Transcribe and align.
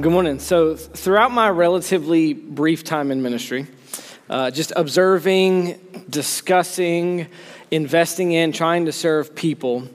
Well, 0.00 0.04
good 0.04 0.12
morning. 0.14 0.38
So, 0.38 0.76
throughout 0.76 1.30
my 1.30 1.50
relatively 1.50 2.32
brief 2.32 2.84
time 2.84 3.10
in 3.10 3.20
ministry, 3.20 3.66
uh, 4.30 4.50
just 4.50 4.72
observing, 4.74 5.78
discussing, 6.08 7.26
investing 7.70 8.32
in, 8.32 8.52
trying 8.52 8.86
to 8.86 8.92
serve 8.92 9.34
people, 9.34 9.86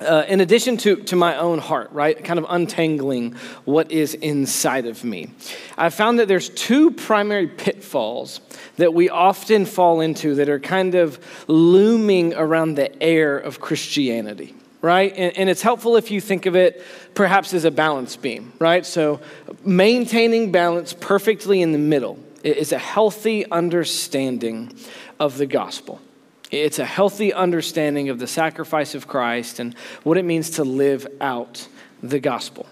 uh, 0.00 0.24
in 0.26 0.40
addition 0.40 0.76
to, 0.78 0.96
to 1.04 1.14
my 1.14 1.36
own 1.36 1.60
heart, 1.60 1.92
right? 1.92 2.24
Kind 2.24 2.40
of 2.40 2.46
untangling 2.48 3.36
what 3.64 3.92
is 3.92 4.14
inside 4.14 4.86
of 4.86 5.04
me. 5.04 5.30
I've 5.78 5.94
found 5.94 6.18
that 6.18 6.26
there's 6.26 6.48
two 6.48 6.90
primary 6.90 7.46
pitfalls 7.46 8.40
that 8.78 8.92
we 8.92 9.08
often 9.08 9.66
fall 9.66 10.00
into 10.00 10.34
that 10.34 10.48
are 10.48 10.58
kind 10.58 10.96
of 10.96 11.24
looming 11.46 12.34
around 12.34 12.74
the 12.74 13.00
air 13.00 13.38
of 13.38 13.60
Christianity 13.60 14.56
right? 14.84 15.14
And, 15.16 15.38
and, 15.38 15.48
it's 15.48 15.62
helpful 15.62 15.96
if 15.96 16.10
you 16.10 16.20
think 16.20 16.44
of 16.44 16.54
it 16.54 16.84
perhaps 17.14 17.54
as 17.54 17.64
a 17.64 17.70
balance 17.70 18.16
beam, 18.16 18.52
right? 18.58 18.84
So 18.84 19.18
maintaining 19.64 20.52
balance 20.52 20.92
perfectly 20.92 21.62
in 21.62 21.72
the 21.72 21.78
middle 21.78 22.18
is 22.42 22.70
a 22.70 22.78
healthy 22.78 23.50
understanding 23.50 24.76
of 25.18 25.38
the 25.38 25.46
gospel. 25.46 26.02
It's 26.50 26.78
a 26.78 26.84
healthy 26.84 27.32
understanding 27.32 28.10
of 28.10 28.18
the 28.18 28.26
sacrifice 28.26 28.94
of 28.94 29.08
Christ 29.08 29.58
and 29.58 29.74
what 30.02 30.18
it 30.18 30.24
means 30.26 30.50
to 30.50 30.64
live 30.64 31.06
out 31.18 31.66
the 32.02 32.20
gospel. 32.20 32.66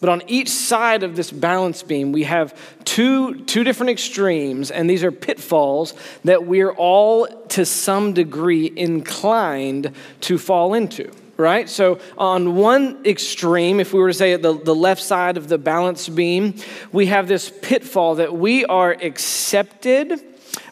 But 0.00 0.08
on 0.08 0.22
each 0.26 0.48
side 0.48 1.02
of 1.02 1.16
this 1.16 1.30
balance 1.30 1.82
beam, 1.82 2.12
we 2.12 2.24
have 2.24 2.58
two, 2.86 3.44
two 3.44 3.62
different 3.62 3.90
extremes, 3.90 4.70
and 4.70 4.88
these 4.88 5.04
are 5.04 5.12
pitfalls 5.12 5.92
that 6.24 6.46
we're 6.46 6.72
all, 6.72 7.26
to 7.48 7.66
some 7.66 8.14
degree, 8.14 8.72
inclined 8.74 9.92
to 10.22 10.38
fall 10.38 10.72
into 10.72 11.12
right? 11.38 11.68
So, 11.68 12.00
on 12.18 12.56
one 12.56 13.04
extreme, 13.06 13.80
if 13.80 13.92
we 13.92 14.00
were 14.00 14.08
to 14.08 14.14
say 14.14 14.36
the, 14.36 14.52
the 14.52 14.74
left 14.74 15.02
side 15.02 15.36
of 15.36 15.48
the 15.48 15.56
balance 15.56 16.08
beam, 16.08 16.54
we 16.92 17.06
have 17.06 17.28
this 17.28 17.50
pitfall 17.62 18.16
that 18.16 18.34
we 18.34 18.64
are 18.64 18.92
accepted 18.92 20.20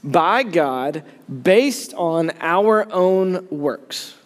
by 0.03 0.43
God 0.43 1.05
based 1.43 1.95
on 1.95 2.33
our 2.41 2.93
own 2.93 3.47
works 3.49 4.17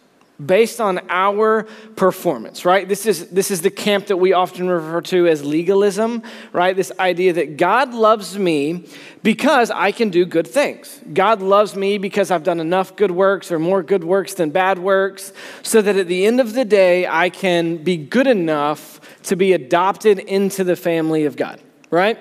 based 0.45 0.81
on 0.81 1.01
our 1.09 1.65
performance 1.97 2.65
right? 2.65 2.89
This 2.89 3.07
is 3.07 3.29
this 3.29 3.51
is 3.51 3.63
the 3.63 3.71
camp 3.71 4.07
that 4.07 4.17
we 4.17 4.33
often 4.33 4.69
refer 4.69 5.01
to 5.03 5.27
as 5.27 5.45
legalism 5.45 6.23
right? 6.53 6.75
This 6.75 6.93
idea 6.99 7.33
that 7.35 7.57
god 7.57 7.95
loves 7.95 8.39
me 8.39 8.87
because 9.23 9.71
i 9.71 9.93
can 9.93 10.11
do 10.11 10.25
good 10.25 10.47
things. 10.47 11.01
God 11.13 11.43
loves 11.43 11.77
me 11.77 11.99
because 11.99 12.31
i've 12.31 12.45
done 12.45 12.61
enough 12.61 12.97
good 12.97 13.11
works 13.11 13.53
or 13.53 13.59
more 13.59 13.83
good 13.83 14.05
works 14.05 14.35
than 14.35 14.51
bad 14.51 14.79
works 14.79 15.33
so 15.63 15.83
that 15.83 15.97
at 15.97 16.07
the 16.07 16.27
end 16.27 16.41
of 16.41 16.55
the 16.55 16.65
day 16.65 17.07
i 17.07 17.29
can 17.29 17.77
be 17.79 17.97
good 17.97 18.27
enough 18.27 19.01
to 19.25 19.37
be 19.37 19.53
adopted 19.53 20.19
into 20.19 20.65
the 20.65 20.77
family 20.77 21.25
of 21.25 21.37
god 21.37 21.61
right? 21.91 22.19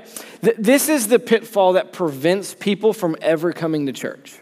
This 0.58 0.90
is 0.90 1.08
the 1.08 1.20
pitfall 1.20 1.74
that 1.74 1.94
prevents 1.94 2.56
people 2.56 2.92
from 2.92 3.16
ever 3.22 3.54
coming 3.54 3.86
to 3.86 3.94
church 3.94 4.40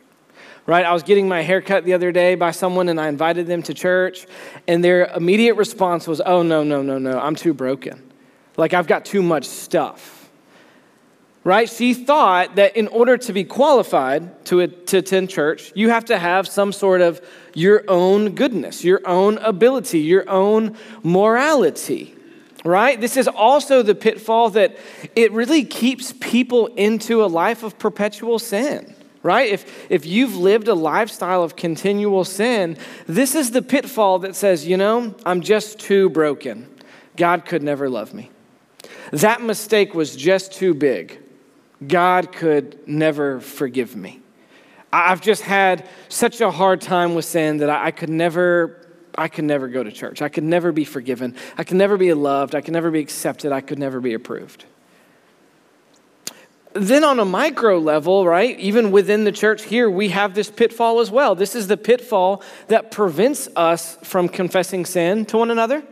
right? 0.68 0.86
I 0.86 0.94
was 0.94 1.02
getting 1.02 1.28
my 1.28 1.42
hair 1.42 1.62
cut 1.62 1.86
the 1.86 1.94
other 1.94 2.12
day 2.12 2.36
by 2.36 2.52
someone 2.52 2.90
and 2.90 3.02
I 3.02 3.08
invited 3.08 3.48
them 3.48 3.64
to 3.64 3.73
church, 3.73 4.28
and 4.68 4.84
their 4.84 5.06
immediate 5.08 5.56
response 5.56 6.08
was, 6.08 6.22
Oh, 6.24 6.44
no, 6.44 6.64
no, 6.64 6.84
no, 6.84 7.00
no, 7.00 7.18
I'm 7.18 7.36
too 7.36 7.56
broken. 7.56 8.12
Like, 8.58 8.74
I've 8.74 8.88
got 8.88 9.06
too 9.06 9.24
much 9.24 9.46
stuff. 9.46 10.30
Right? 11.44 11.70
She 11.70 11.94
thought 11.94 12.58
that 12.58 12.76
in 12.76 12.90
order 12.90 13.18
to 13.20 13.32
be 13.32 13.46
qualified 13.46 14.46
to, 14.47 14.68
to 14.68 14.97
attend 14.97 15.30
church, 15.30 15.72
you 15.75 15.90
have 15.90 16.03
to 16.06 16.18
have 16.18 16.46
some 16.46 16.74
sort 16.74 17.00
of 17.00 17.25
your 17.53 17.86
own 17.88 18.36
goodness, 18.36 18.84
your 18.84 19.00
own 19.08 19.38
ability, 19.38 20.00
your 20.00 20.30
own 20.30 20.78
morality 21.02 22.14
right? 22.66 23.00
This 23.00 23.16
is 23.16 23.30
also 23.30 23.81
the 23.81 23.96
pitfall 23.96 24.50
that 24.50 24.75
it 25.16 25.31
really 25.31 25.64
keeps 25.64 26.14
people 26.20 26.66
into 26.75 27.24
a 27.24 27.28
life 27.28 27.64
of 27.64 27.80
perpetual 27.80 28.40
sin 28.40 28.94
right? 29.28 29.52
If, 29.52 29.92
if 29.92 30.06
you've 30.06 30.38
lived 30.38 30.70
a 30.70 30.74
lifestyle 30.74 31.44
of 31.44 31.58
continual 31.58 32.24
sin, 32.24 32.78
this 33.08 33.36
is 33.36 33.52
the 33.52 33.62
pitfall 33.62 34.20
that 34.20 34.38
says, 34.38 34.66
you 34.66 34.78
know, 34.78 35.14
I'm 35.26 35.42
just 35.42 35.80
too 35.80 36.10
broken. 36.10 36.74
God 37.18 37.44
could 37.44 37.62
never 37.62 37.90
love 37.90 38.14
me. 38.14 38.32
That 39.12 39.42
mistake 39.42 39.94
was 39.94 40.16
just 40.16 40.54
too 40.54 40.74
big. 40.74 41.20
God 41.86 42.32
could 42.32 42.88
never 42.88 43.42
forgive 43.42 43.98
me. 43.98 44.22
I've 44.94 45.20
just 45.20 45.42
had 45.42 45.90
such 46.08 46.40
a 46.40 46.50
hard 46.50 46.80
time 46.80 47.14
with 47.14 47.26
sin 47.26 47.58
that 47.58 47.70
I, 47.70 47.92
could 47.92 48.09
never 48.09 48.88
I 49.18 49.28
could 49.28 49.44
never 49.44 49.68
go 49.68 49.84
to 49.84 49.92
church. 49.92 50.22
I 50.22 50.30
could 50.30 50.46
never 50.46 50.72
be 50.72 50.86
forgiven. 50.86 51.36
I 51.58 51.66
could 51.66 51.76
never 51.76 51.98
be 51.98 52.14
loved. 52.14 52.56
I 52.56 52.62
could 52.62 52.74
never 52.74 52.92
be 52.92 53.00
accepted. 53.00 53.52
I 53.52 53.59
could 53.59 53.78
never 53.78 54.00
be 54.00 54.14
approved 54.14 54.64
then 56.80 57.04
on 57.04 57.20
a 57.20 57.26
micro 57.26 57.78
level, 57.78 58.26
right, 58.26 58.60
even 58.60 58.92
within 58.92 59.24
the 59.24 59.32
church 59.32 59.64
here, 59.64 59.90
we 59.90 60.10
have 60.10 60.34
this 60.34 60.50
pitfall 60.50 61.00
as 61.00 61.12
well. 61.12 61.36
This 61.36 61.56
is 61.56 61.68
the 61.68 61.78
pitfall 61.78 62.42
that 62.68 62.92
prevents 62.92 63.48
us 63.56 63.98
from 64.04 64.28
confessing 64.28 64.86
sin 64.86 65.26
to 65.28 65.38
one 65.38 65.52
another, 65.52 65.84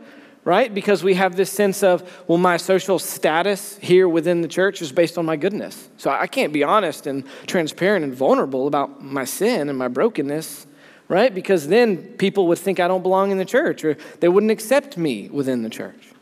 right? 0.43 0.73
Because 0.73 1.03
we 1.03 1.15
have 1.15 1.35
this 1.35 1.51
sense 1.51 1.83
of, 1.83 2.23
well, 2.27 2.37
my 2.37 2.57
social 2.57 2.99
status 2.99 3.77
here 3.77 4.07
within 4.07 4.41
the 4.41 4.47
church 4.47 4.81
is 4.81 4.91
based 4.91 5.17
on 5.17 5.25
my 5.25 5.35
goodness. 5.35 5.89
So 5.97 6.09
I 6.09 6.27
can't 6.27 6.53
be 6.53 6.63
honest 6.63 7.07
and 7.07 7.23
transparent 7.47 8.03
and 8.03 8.13
vulnerable 8.13 8.67
about 8.67 9.03
my 9.03 9.25
sin 9.25 9.69
and 9.69 9.77
my 9.77 9.87
brokenness, 9.87 10.67
right? 11.07 11.33
Because 11.33 11.67
then 11.67 11.97
people 12.13 12.47
would 12.47 12.59
think 12.59 12.79
I 12.79 12.87
don't 12.87 13.03
belong 13.03 13.31
in 13.31 13.37
the 13.37 13.45
church 13.45 13.83
or 13.83 13.97
they 14.19 14.29
wouldn't 14.29 14.51
accept 14.51 14.97
me 14.97 15.29
within 15.29 15.63
the 15.63 15.69
church. 15.69 16.14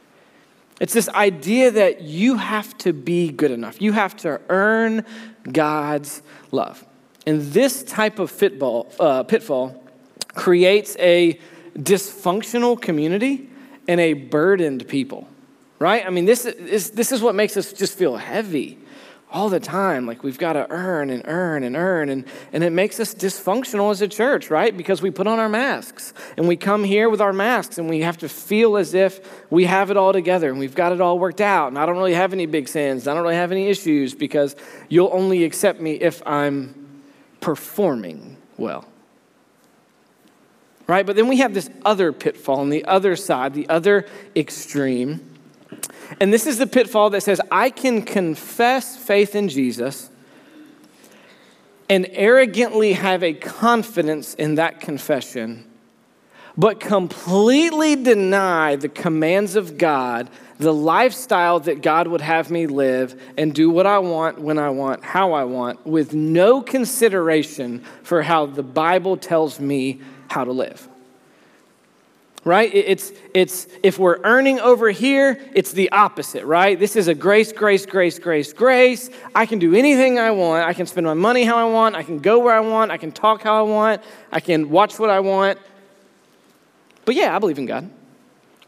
It's 0.84 0.92
this 0.92 1.08
idea 1.08 1.72
that 1.72 2.02
you 2.02 2.36
have 2.36 2.78
to 2.80 2.92
be 2.92 3.30
good 3.30 3.52
enough. 3.52 3.82
You 3.82 3.94
have 3.94 4.18
to 4.18 4.42
earn 4.50 5.06
God's 5.50 6.22
love. 6.52 6.86
And 7.26 7.42
this 7.54 7.84
type 7.84 8.20
of 8.20 8.30
fitball, 8.30 8.94
uh, 9.00 9.24
pitfall 9.24 9.82
creates 10.36 10.98
a 11.00 11.40
dysfunctional 11.78 12.82
community 12.82 13.50
and 13.88 14.02
a 14.02 14.12
burdened 14.12 14.86
people, 14.90 15.26
right? 15.80 16.06
I 16.06 16.10
mean, 16.10 16.26
this 16.26 16.46
is, 16.46 16.90
this 16.90 17.14
is 17.14 17.22
what 17.22 17.34
makes 17.34 17.56
us 17.56 17.72
just 17.72 17.98
feel 17.98 18.18
heavy 18.18 18.78
all 19.34 19.50
the 19.50 19.60
time. 19.60 20.06
Like 20.06 20.24
we've 20.24 20.38
got 20.38 20.54
to 20.54 20.70
earn 20.70 21.10
and 21.10 21.24
earn 21.26 21.64
and 21.64 21.76
earn. 21.76 22.10
And, 22.10 22.26
and 22.54 22.64
it 22.64 22.70
makes 22.70 23.00
us 23.00 23.16
dysfunctional 23.16 23.92
as 23.92 24.02
a 24.02 24.08
church, 24.08 24.52
right? 24.52 24.76
Because 24.76 25.02
we 25.02 25.10
put 25.10 25.26
on 25.26 25.40
our 25.40 25.50
masks 25.50 26.14
and 26.38 26.48
we 26.48 26.56
come 26.56 26.84
here 26.84 27.10
with 27.10 27.20
our 27.20 27.34
masks 27.34 27.80
and 27.80 27.90
we 27.90 28.02
have 28.02 28.20
to 28.20 28.30
feel 28.30 28.78
as 28.78 28.94
if 28.94 29.20
we 29.52 29.66
have 29.66 29.90
it 29.90 29.98
all 29.98 30.14
together 30.14 30.50
and 30.50 30.60
we've 30.60 30.76
got 30.76 30.92
it 30.92 31.02
all 31.02 31.18
worked 31.18 31.42
out. 31.42 31.70
And 31.70 31.80
I 31.80 31.88
don't 31.88 31.98
really 31.98 32.14
have 32.14 32.32
any 32.32 32.46
big 32.46 32.68
sins. 32.68 33.08
I 33.08 33.16
don't 33.16 33.24
really 33.24 33.36
have 33.36 33.52
any 33.52 33.68
issues 33.68 34.14
because 34.14 34.56
you'll 34.88 35.12
only 35.12 35.44
accept 35.44 35.82
me 35.82 35.94
if 35.94 36.22
I'm 36.28 37.02
performing 37.42 38.38
well. 38.58 38.86
Right? 40.86 41.06
But 41.06 41.16
then 41.16 41.28
we 41.28 41.38
have 41.38 41.54
this 41.54 41.70
other 41.84 42.14
pitfall 42.14 42.60
on 42.60 42.70
the 42.70 42.86
other 42.86 43.16
side, 43.16 43.54
the 43.54 43.68
other 43.68 44.06
extreme 44.36 45.33
and 46.20 46.34
this 46.34 46.48
is 46.48 46.58
the 46.58 46.68
pitfall 46.68 47.10
that 47.12 47.22
says, 47.22 47.42
I 47.52 47.70
can 47.70 48.02
confess 48.02 48.96
faith 48.96 49.36
in 49.36 49.50
Jesus 49.50 50.10
and 51.90 52.08
arrogantly 52.12 52.94
have 52.94 53.24
a 53.24 53.34
confidence 53.34 54.34
in 54.36 54.56
that 54.56 54.80
confession, 54.80 55.70
but 56.58 56.80
completely 56.80 57.96
deny 57.96 58.76
the 58.76 58.90
commands 58.90 59.56
of 59.56 59.78
God, 59.78 60.30
the 60.60 60.74
lifestyle 60.74 61.60
that 61.62 61.82
God 61.82 62.08
would 62.08 62.22
have 62.22 62.50
me 62.50 62.68
live, 62.68 63.22
and 63.38 63.54
do 63.54 63.70
what 63.70 63.86
I 63.86 64.00
want, 64.00 64.40
when 64.40 64.58
I 64.58 64.70
want, 64.70 65.04
how 65.04 65.34
I 65.34 65.44
want, 65.44 65.86
with 65.86 66.14
no 66.14 66.62
consideration 66.62 67.84
for 68.04 68.22
how 68.22 68.46
the 68.46 68.64
Bible 68.64 69.18
tells 69.18 69.60
me 69.60 70.00
how 70.30 70.44
to 70.44 70.52
live 70.52 70.88
right? 72.46 72.74
It's, 72.74 73.14
it's, 73.34 73.68
if 73.84 73.98
we're 73.98 74.20
earning 74.24 74.60
over 74.60 74.90
here, 74.90 75.40
it's 75.54 75.72
the 75.72 75.92
opposite, 75.92 76.46
right? 76.46 76.78
This 76.78 76.96
is 76.96 77.08
a 77.08 77.16
grace, 77.16 77.52
grace, 77.54 77.86
grace, 77.86 78.20
grace, 78.20 78.52
grace. 78.54 79.10
I 79.34 79.46
can 79.46 79.60
do 79.60 79.74
anything 79.74 80.20
I 80.20 80.32
want. 80.32 80.68
I 80.68 80.74
can 80.74 80.86
spend 80.86 81.06
my 81.06 81.14
money 81.14 81.44
how 81.44 81.58
I 81.58 81.72
want. 81.72 81.96
I 81.96 82.04
can 82.04 82.20
go 82.20 82.40
where 82.40 82.54
I 82.54 82.60
want. 82.60 82.92
I 82.92 82.98
can 82.98 83.12
talk 83.12 83.44
how 83.44 83.60
I 83.60 83.70
want. 83.70 84.02
I 84.32 84.40
can 84.40 84.70
watch 84.70 85.00
what 85.00 85.10
I 85.10 85.22
want. 85.22 85.60
But 87.06 87.16
yeah, 87.16 87.36
I 87.36 87.40
believe 87.40 87.58
in 87.58 87.66
God 87.66 87.90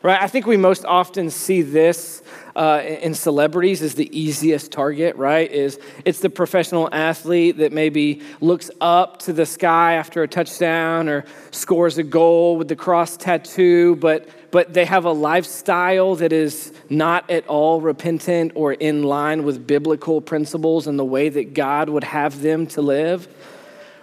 right? 0.05 0.21
I 0.21 0.27
think 0.27 0.45
we 0.45 0.55
most 0.55 0.85
often 0.85 1.31
see 1.31 1.63
this 1.63 2.21
uh, 2.55 2.83
in 2.85 3.15
celebrities 3.15 3.81
as 3.81 3.95
the 3.95 4.07
easiest 4.17 4.71
target, 4.71 5.15
right? 5.15 5.51
Is 5.51 5.79
it's 6.05 6.19
the 6.19 6.29
professional 6.29 6.87
athlete 6.91 7.57
that 7.57 7.73
maybe 7.73 8.21
looks 8.39 8.69
up 8.79 9.17
to 9.21 9.33
the 9.33 9.47
sky 9.47 9.95
after 9.95 10.21
a 10.21 10.27
touchdown 10.27 11.09
or 11.09 11.25
scores 11.49 11.97
a 11.97 12.03
goal 12.03 12.55
with 12.55 12.67
the 12.67 12.75
cross 12.75 13.17
tattoo, 13.17 13.95
but 13.95 14.29
but 14.51 14.73
they 14.75 14.85
have 14.85 15.05
a 15.05 15.11
lifestyle 15.11 16.15
that 16.15 16.31
is 16.31 16.71
not 16.87 17.29
at 17.31 17.45
all 17.47 17.81
repentant 17.81 18.51
or 18.53 18.73
in 18.73 19.01
line 19.01 19.43
with 19.43 19.65
biblical 19.65 20.21
principles 20.21 20.85
and 20.85 20.99
the 20.99 21.03
way 21.03 21.29
that 21.29 21.55
God 21.55 21.89
would 21.89 22.03
have 22.03 22.41
them 22.43 22.67
to 22.67 22.81
live 22.81 23.27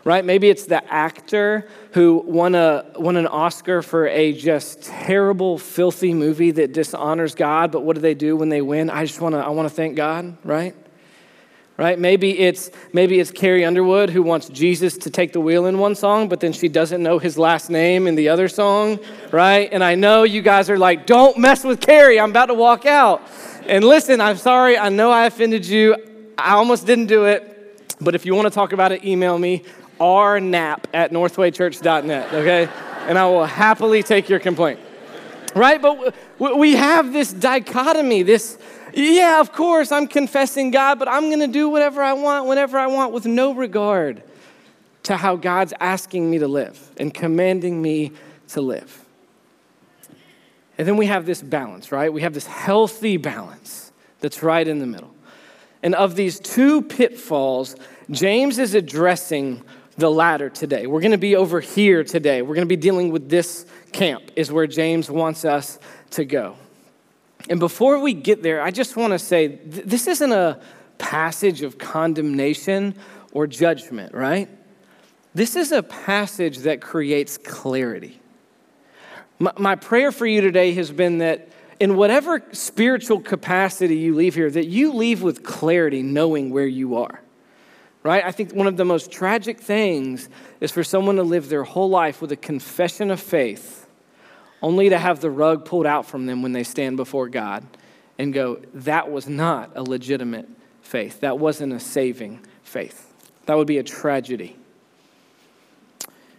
right? 0.05 0.25
Maybe 0.25 0.51
it's 0.51 0.67
the 0.67 0.83
actor 0.93 1.69
who 1.93 2.23
won, 2.27 2.55
a, 2.55 2.85
won 2.97 3.17
an 3.17 3.27
Oscar 3.27 3.83
for 3.83 4.07
a 4.09 4.33
just 4.33 4.83
terrible, 4.83 5.59
filthy 5.59 6.13
movie 6.15 6.51
that 6.53 6.73
dishonors 6.73 7.35
God, 7.35 7.71
but 7.71 7.83
what 7.83 7.95
do 7.95 8.03
they 8.03 8.15
do 8.15 8.37
when 8.37 8.49
they 8.49 8.63
win? 8.63 8.91
I 8.91 9.05
just 9.05 9.21
want 9.21 9.35
to 9.35 9.39
I 9.39 9.49
want 9.51 9.69
to 9.69 9.75
thank 9.75 9.97
God, 9.97 10.37
right? 10.45 10.75
Right? 11.79 11.99
Maybe 11.99 12.39
it's 12.39 12.71
maybe 12.93 13.19
it's 13.19 13.31
Carrie 13.31 13.65
Underwood 13.65 14.11
who 14.11 14.23
wants 14.23 14.49
Jesus 14.49 14.97
to 14.99 15.11
take 15.11 15.33
the 15.33 15.41
wheel 15.41 15.67
in 15.67 15.79
one 15.79 15.95
song, 15.95 16.29
but 16.29 16.41
then 16.41 16.53
she 16.53 16.69
doesn't 16.69 17.03
know 17.03 17.19
his 17.19 17.39
last 17.39 17.71
name 17.71 18.07
in 18.07 18.15
the 18.15 18.29
other 18.29 18.49
song, 18.49 19.01
right? 19.31 19.69
And 19.73 19.83
I 19.83 19.95
know 19.95 20.23
you 20.25 20.43
guys 20.43 20.69
are 20.69 20.79
like, 20.79 21.07
"Don't 21.07 21.39
mess 21.39 21.65
with 21.65 21.81
Carrie. 21.81 22.21
I'm 22.21 22.31
about 22.31 22.47
to 22.47 22.55
walk 22.55 22.87
out." 22.87 23.23
And 23.67 23.85
listen, 23.85 24.21
I'm 24.21 24.37
sorry. 24.37 24.77
I 24.77 24.91
know 24.91 25.11
I 25.11 25.27
offended 25.27 25.67
you. 25.67 25.97
I 26.37 26.53
almost 26.53 26.87
didn't 26.87 27.07
do 27.07 27.25
it. 27.25 27.49
But 28.01 28.15
if 28.17 28.27
you 28.27 28.35
want 28.35 28.47
to 28.47 28.51
talk 28.51 28.73
about 28.73 28.93
it, 28.93 29.05
email 29.05 29.39
me 29.39 29.63
rnap 30.03 30.85
at 30.93 31.13
northwaychurch.net, 31.13 32.35
okay? 32.35 32.69
And 33.07 33.19
I 33.19 33.27
will 33.27 33.47
happily 33.47 34.03
take 34.03 34.29
your 34.29 34.41
complaint. 34.41 34.81
Right? 35.55 35.81
But 35.81 36.15
we 36.39 36.75
have 36.75 37.13
this 37.13 37.33
dichotomy, 37.33 38.23
this, 38.23 38.59
yeah, 38.95 39.41
of 39.41 39.53
course, 39.53 39.93
I'm 39.93 40.07
confessing 40.07 40.71
God, 40.71 40.99
but 40.99 41.09
I'm 41.09 41.29
going 41.29 41.41
to 41.41 41.47
do 41.47 41.69
whatever 41.69 42.03
I 42.03 42.15
want, 42.15 42.47
whenever 42.47 42.79
I 42.79 42.87
want, 42.87 43.13
with 43.13 43.27
no 43.27 43.55
regard 43.55 44.23
to 45.05 45.17
how 45.17 45.37
God's 45.37 45.75
asking 45.81 46.31
me 46.31 46.39
to 46.39 46.49
live 46.49 46.91
and 46.97 47.13
commanding 47.13 47.81
me 47.81 48.13
to 48.49 48.61
live. 48.61 49.05
And 50.79 50.89
then 50.89 50.97
we 50.97 51.07
have 51.07 51.27
this 51.27 51.43
balance, 51.43 51.93
right? 51.93 52.13
We 52.13 52.23
have 52.23 52.35
this 52.35 52.47
healthy 52.47 53.17
balance 53.17 53.93
that's 54.21 54.43
right 54.43 54.67
in 54.67 54.79
the 54.79 54.87
middle. 54.87 55.15
And 55.83 55.95
of 55.95 56.15
these 56.15 56.39
two 56.41 56.83
pitfalls, 56.83 57.77
James 58.11 58.59
is 58.59 58.75
addressing 58.75 59.63
the 59.97 60.11
latter 60.11 60.49
today. 60.49 60.87
We're 60.87 61.01
going 61.01 61.13
to 61.13 61.19
be 61.19 61.37
over 61.37 61.61
here 61.61 62.05
today. 62.05 62.43
We're 62.43 62.55
going 62.55 62.67
to 62.67 62.77
be 62.77 62.77
dealing 62.77 63.11
with 63.11 63.29
this 63.29 63.67
camp, 63.93 64.31
is 64.37 64.51
where 64.51 64.67
James 64.67 65.11
wants 65.11 65.45
us 65.45 65.79
to 66.11 66.25
go. 66.25 66.57
And 67.51 67.61
before 67.61 67.99
we 67.99 68.15
get 68.15 68.43
there, 68.43 68.63
I 68.63 68.71
just 68.71 68.97
want 68.97 69.13
to 69.13 69.19
say 69.19 69.49
th- 69.49 69.85
this 69.85 70.07
isn't 70.07 70.33
a 70.33 70.61
passage 70.99 71.63
of 71.63 71.79
condemnation 71.79 72.95
or 73.33 73.47
judgment, 73.47 74.15
right? 74.15 74.49
This 75.35 75.57
is 75.57 75.73
a 75.73 75.83
passage 75.83 76.59
that 76.59 76.81
creates 76.81 77.37
clarity. 77.39 78.21
My, 79.39 79.53
my 79.59 79.75
prayer 79.75 80.13
for 80.13 80.27
you 80.27 80.41
today 80.41 80.73
has 80.75 80.91
been 80.91 81.19
that 81.19 81.49
in 81.81 81.97
whatever 81.97 82.43
spiritual 82.53 83.21
capacity 83.21 83.97
you 83.97 84.15
leave 84.15 84.37
here, 84.37 84.51
that 84.51 84.67
you 84.67 84.93
leave 84.93 85.23
with 85.23 85.43
clarity 85.43 86.03
knowing 86.03 86.51
where 86.51 86.67
you 86.67 86.97
are 86.97 87.21
right? 88.03 88.25
I 88.25 88.33
think 88.33 88.53
one 88.53 88.67
of 88.67 88.77
the 88.77 88.85
most 88.85 89.11
tragic 89.13 89.61
things 89.61 90.29
is 90.61 90.71
for 90.71 90.85
someone 90.85 91.17
to 91.17 91.23
live 91.23 91.49
their 91.49 91.65
whole 91.65 91.89
life 91.89 92.21
with 92.21 92.33
a 92.33 92.37
confession 92.37 93.11
of 93.11 93.21
faith, 93.21 93.87
only 94.61 94.89
to 94.89 94.99
have 94.99 95.21
the 95.21 95.31
rug 95.31 95.65
pulled 95.65 95.87
out 95.87 96.07
from 96.07 96.27
them 96.27 96.43
when 96.43 96.53
they 96.53 96.65
stand 96.65 96.97
before 96.97 97.29
God 97.29 97.65
and 98.19 98.33
go, 98.33 98.61
that 98.75 99.11
was 99.11 99.29
not 99.29 99.71
a 99.75 99.83
legitimate 99.83 100.49
faith. 100.83 101.21
That 101.21 101.39
wasn't 101.39 101.73
a 101.73 101.81
saving 101.81 102.41
faith. 102.63 103.13
That 103.47 103.57
would 103.57 103.67
be 103.67 103.79
a 103.79 103.83
tragedy. 103.83 104.57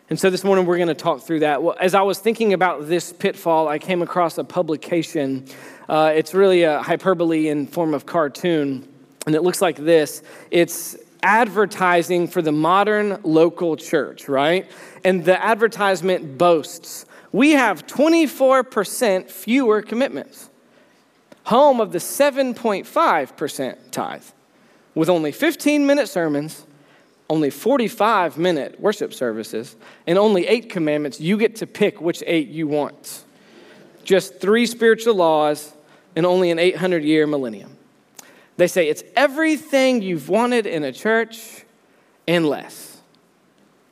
And 0.09 0.19
so 0.19 0.29
this 0.29 0.43
morning 0.43 0.65
we're 0.65 0.77
going 0.77 0.89
to 0.89 0.93
talk 0.93 1.21
through 1.21 1.39
that. 1.39 1.63
Well, 1.63 1.75
as 1.79 1.95
I 1.95 2.01
was 2.01 2.19
thinking 2.19 2.53
about 2.53 2.87
this 2.87 3.11
pitfall, 3.11 3.67
I 3.67 3.79
came 3.79 4.01
across 4.01 4.37
a 4.37 4.43
publication. 4.43 5.47
Uh, 5.89 6.13
it's 6.15 6.33
really 6.33 6.63
a 6.63 6.81
hyperbole 6.81 7.47
in 7.47 7.67
form 7.67 7.93
of 7.93 8.05
cartoon, 8.05 8.87
and 9.25 9.33
it 9.33 9.41
looks 9.41 9.61
like 9.61 9.77
this. 9.77 10.21
It's 10.51 10.95
advertising 11.23 12.27
for 12.27 12.41
the 12.41 12.51
modern 12.51 13.19
local 13.23 13.75
church, 13.75 14.27
right? 14.27 14.69
And 15.03 15.25
the 15.25 15.43
advertisement 15.43 16.37
boasts 16.37 17.05
we 17.33 17.53
have 17.53 17.87
24% 17.87 19.29
fewer 19.29 19.81
commitments, 19.81 20.49
home 21.45 21.81
of 21.81 21.91
the 21.91 21.97
7.5% 21.97 23.77
tithe, 23.89 24.23
with 24.93 25.09
only 25.09 25.31
15 25.31 25.85
minute 25.85 26.07
sermons, 26.07 26.67
only 27.31 27.49
45 27.49 28.37
minute 28.37 28.79
worship 28.79 29.15
services, 29.15 29.75
and 30.05 30.19
only 30.19 30.45
eight 30.45 30.69
commandments. 30.69 31.19
You 31.19 31.37
get 31.37 31.55
to 31.57 31.67
pick 31.67 31.99
which 31.99 32.21
eight 32.27 32.49
you 32.49 32.67
want. 32.67 33.23
Just 34.03 34.39
three 34.39 34.67
spiritual 34.67 35.15
laws 35.15 35.73
and 36.15 36.27
only 36.27 36.51
an 36.51 36.59
800 36.59 37.03
year 37.03 37.25
millennium. 37.25 37.75
They 38.57 38.67
say 38.67 38.87
it's 38.87 39.03
everything 39.15 40.01
you've 40.01 40.29
wanted 40.29 40.65
in 40.65 40.83
a 40.83 40.91
church 40.91 41.65
and 42.27 42.45
less. 42.45 43.01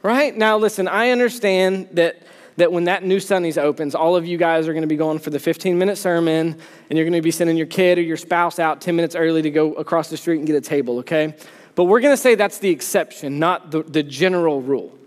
Right? 0.04 0.36
Now, 0.36 0.58
listen, 0.58 0.88
I 0.88 1.10
understand 1.12 1.90
that, 1.94 2.24
that 2.58 2.72
when 2.72 2.86
that 2.86 3.04
new 3.04 3.20
Sundays 3.20 3.58
opens, 3.58 3.94
all 3.94 4.16
of 4.16 4.26
you 4.26 4.38
guys 4.38 4.68
are 4.68 4.74
going 4.74 4.82
to 4.82 4.88
be 4.88 4.96
going 4.96 5.20
for 5.20 5.30
the 5.30 5.40
15 5.40 5.78
minute 5.78 5.98
sermon, 5.98 6.58
and 6.90 6.98
you're 6.98 7.06
going 7.06 7.14
to 7.14 7.22
be 7.22 7.32
sending 7.32 7.58
your 7.58 7.68
kid 7.68 7.98
or 7.98 8.02
your 8.02 8.18
spouse 8.18 8.60
out 8.60 8.82
10 8.82 8.96
minutes 8.96 9.16
early 9.16 9.42
to 9.44 9.52
go 9.52 9.74
across 9.74 10.10
the 10.10 10.18
street 10.18 10.38
and 10.38 10.48
get 10.48 10.56
a 10.56 10.62
table, 10.62 11.00
okay? 11.00 11.36
But 11.76 11.86
we're 11.86 12.02
going 12.02 12.14
to 12.14 12.22
say 12.22 12.36
that's 12.36 12.58
the 12.58 12.70
exception, 12.70 13.40
not 13.40 13.72
the, 13.72 13.84
the 13.84 14.04
general 14.04 14.62
rule. 14.62 14.98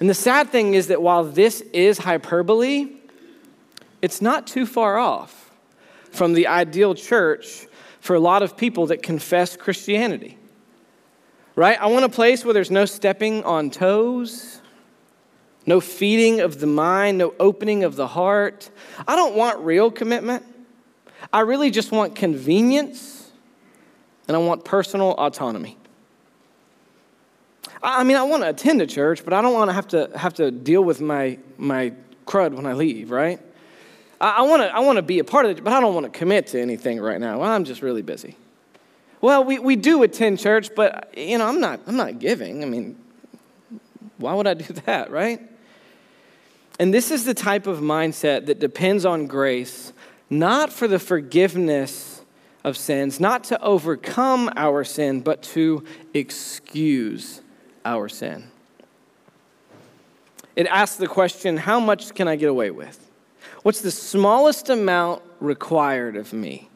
And 0.00 0.08
the 0.08 0.14
sad 0.14 0.50
thing 0.50 0.74
is 0.74 0.88
that 0.88 1.02
while 1.02 1.24
this 1.24 1.60
is 1.72 1.98
hyperbole, 1.98 2.88
it's 4.00 4.22
not 4.22 4.46
too 4.46 4.66
far 4.66 4.96
off 4.96 5.50
from 6.10 6.34
the 6.34 6.46
ideal 6.46 6.94
church 6.94 7.66
for 8.08 8.14
a 8.14 8.20
lot 8.20 8.42
of 8.42 8.56
people 8.56 8.86
that 8.86 9.02
confess 9.02 9.54
Christianity. 9.54 10.38
Right? 11.54 11.78
I 11.78 11.88
want 11.88 12.06
a 12.06 12.08
place 12.08 12.42
where 12.42 12.54
there's 12.54 12.70
no 12.70 12.86
stepping 12.86 13.44
on 13.44 13.68
toes, 13.68 14.62
no 15.66 15.78
feeding 15.78 16.40
of 16.40 16.58
the 16.58 16.66
mind, 16.66 17.18
no 17.18 17.34
opening 17.38 17.84
of 17.84 17.96
the 17.96 18.06
heart. 18.06 18.70
I 19.06 19.14
don't 19.14 19.34
want 19.34 19.58
real 19.58 19.90
commitment. 19.90 20.42
I 21.34 21.40
really 21.40 21.70
just 21.70 21.92
want 21.92 22.14
convenience 22.14 23.30
and 24.26 24.34
I 24.34 24.40
want 24.40 24.64
personal 24.64 25.10
autonomy. 25.10 25.76
I 27.82 28.04
mean, 28.04 28.16
I 28.16 28.22
want 28.22 28.42
to 28.42 28.48
attend 28.48 28.80
a 28.80 28.86
church, 28.86 29.22
but 29.22 29.34
I 29.34 29.42
don't 29.42 29.52
want 29.52 29.68
to 29.68 29.74
have 29.74 29.88
to 29.88 30.10
have 30.16 30.32
to 30.34 30.50
deal 30.50 30.82
with 30.82 31.02
my 31.02 31.38
my 31.58 31.92
crud 32.26 32.54
when 32.54 32.64
I 32.64 32.72
leave, 32.72 33.10
right? 33.10 33.38
I, 34.20 34.42
want 34.42 34.62
to 34.62 34.74
I 34.74 34.80
want 34.80 34.96
to 34.96 35.02
be 35.02 35.18
a 35.18 35.24
part 35.24 35.46
of 35.46 35.52
it, 35.52 35.64
but 35.64 35.72
I 35.72 35.80
don't 35.80 35.94
want 35.94 36.12
to 36.12 36.18
commit 36.18 36.48
to 36.48 36.60
anything 36.60 37.00
right 37.00 37.20
now. 37.20 37.40
Well, 37.40 37.50
I'm 37.50 37.64
just 37.64 37.82
really 37.82 38.02
busy. 38.02 38.36
Well, 39.20 39.44
we, 39.44 39.58
we 39.58 39.76
do 39.76 40.02
attend 40.02 40.38
church, 40.38 40.70
but 40.74 41.12
you 41.16 41.38
know, 41.38 41.46
I'm 41.46 41.60
not 41.60 41.80
I'm 41.86 41.96
not 41.96 42.18
giving. 42.18 42.62
I 42.62 42.66
mean, 42.66 42.96
why 44.18 44.34
would 44.34 44.46
I 44.46 44.54
do 44.54 44.72
that, 44.86 45.10
right? 45.10 45.40
And 46.78 46.94
this 46.94 47.10
is 47.10 47.24
the 47.24 47.34
type 47.34 47.66
of 47.66 47.78
mindset 47.78 48.46
that 48.46 48.60
depends 48.60 49.04
on 49.04 49.26
grace, 49.26 49.92
not 50.30 50.72
for 50.72 50.86
the 50.86 50.98
forgiveness 50.98 52.22
of 52.62 52.76
sins, 52.76 53.18
not 53.18 53.44
to 53.44 53.60
overcome 53.60 54.50
our 54.56 54.84
sin, 54.84 55.20
but 55.20 55.42
to 55.42 55.84
excuse 56.14 57.40
our 57.84 58.08
sin. 58.08 58.50
It 60.54 60.66
asks 60.66 60.96
the 60.96 61.06
question 61.06 61.56
how 61.56 61.80
much 61.80 62.14
can 62.14 62.28
I 62.28 62.36
get 62.36 62.48
away 62.48 62.70
with? 62.70 63.07
What's 63.62 63.80
the 63.80 63.90
smallest 63.90 64.70
amount 64.70 65.22
required 65.40 66.16
of 66.16 66.32
me? 66.32 66.68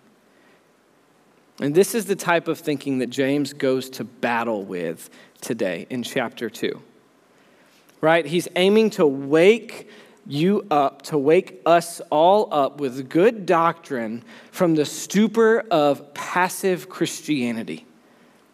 And 1.60 1.74
this 1.74 1.94
is 1.94 2.06
the 2.06 2.16
type 2.16 2.48
of 2.48 2.58
thinking 2.58 2.98
that 2.98 3.10
James 3.10 3.52
goes 3.52 3.88
to 3.90 4.04
battle 4.04 4.64
with 4.64 5.10
today 5.40 5.86
in 5.90 6.02
chapter 6.02 6.50
2. 6.50 6.80
Right? 8.00 8.26
He's 8.26 8.48
aiming 8.56 8.90
to 8.90 9.06
wake 9.06 9.88
you 10.26 10.66
up, 10.70 11.02
to 11.02 11.18
wake 11.18 11.60
us 11.66 12.00
all 12.10 12.52
up 12.52 12.80
with 12.80 13.08
good 13.08 13.46
doctrine 13.46 14.24
from 14.50 14.74
the 14.74 14.84
stupor 14.84 15.64
of 15.70 16.14
passive 16.14 16.88
Christianity, 16.88 17.86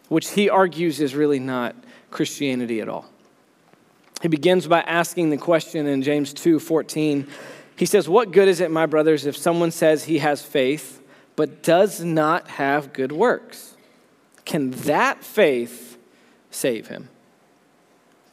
which 0.07 0.31
he 0.31 0.49
argues 0.49 0.99
is 0.99 1.15
really 1.15 1.39
not 1.39 1.75
Christianity 2.11 2.81
at 2.81 2.89
all. 2.89 3.05
He 4.21 4.27
begins 4.27 4.67
by 4.67 4.81
asking 4.81 5.29
the 5.29 5.37
question 5.37 5.87
in 5.87 6.01
James 6.01 6.33
2 6.33 6.59
14 6.59 7.27
he 7.79 7.85
says, 7.85 8.09
What 8.09 8.31
good 8.31 8.49
is 8.49 8.59
it, 8.59 8.71
my 8.71 8.85
brothers, 8.85 9.25
if 9.25 9.37
someone 9.37 9.71
says 9.71 10.03
he 10.03 10.17
has 10.17 10.41
faith 10.41 11.01
but 11.37 11.63
does 11.63 12.03
not 12.03 12.49
have 12.49 12.91
good 12.91 13.13
works? 13.13 13.77
Can 14.43 14.71
that 14.71 15.23
faith 15.23 15.97
save 16.51 16.87
him? 16.87 17.07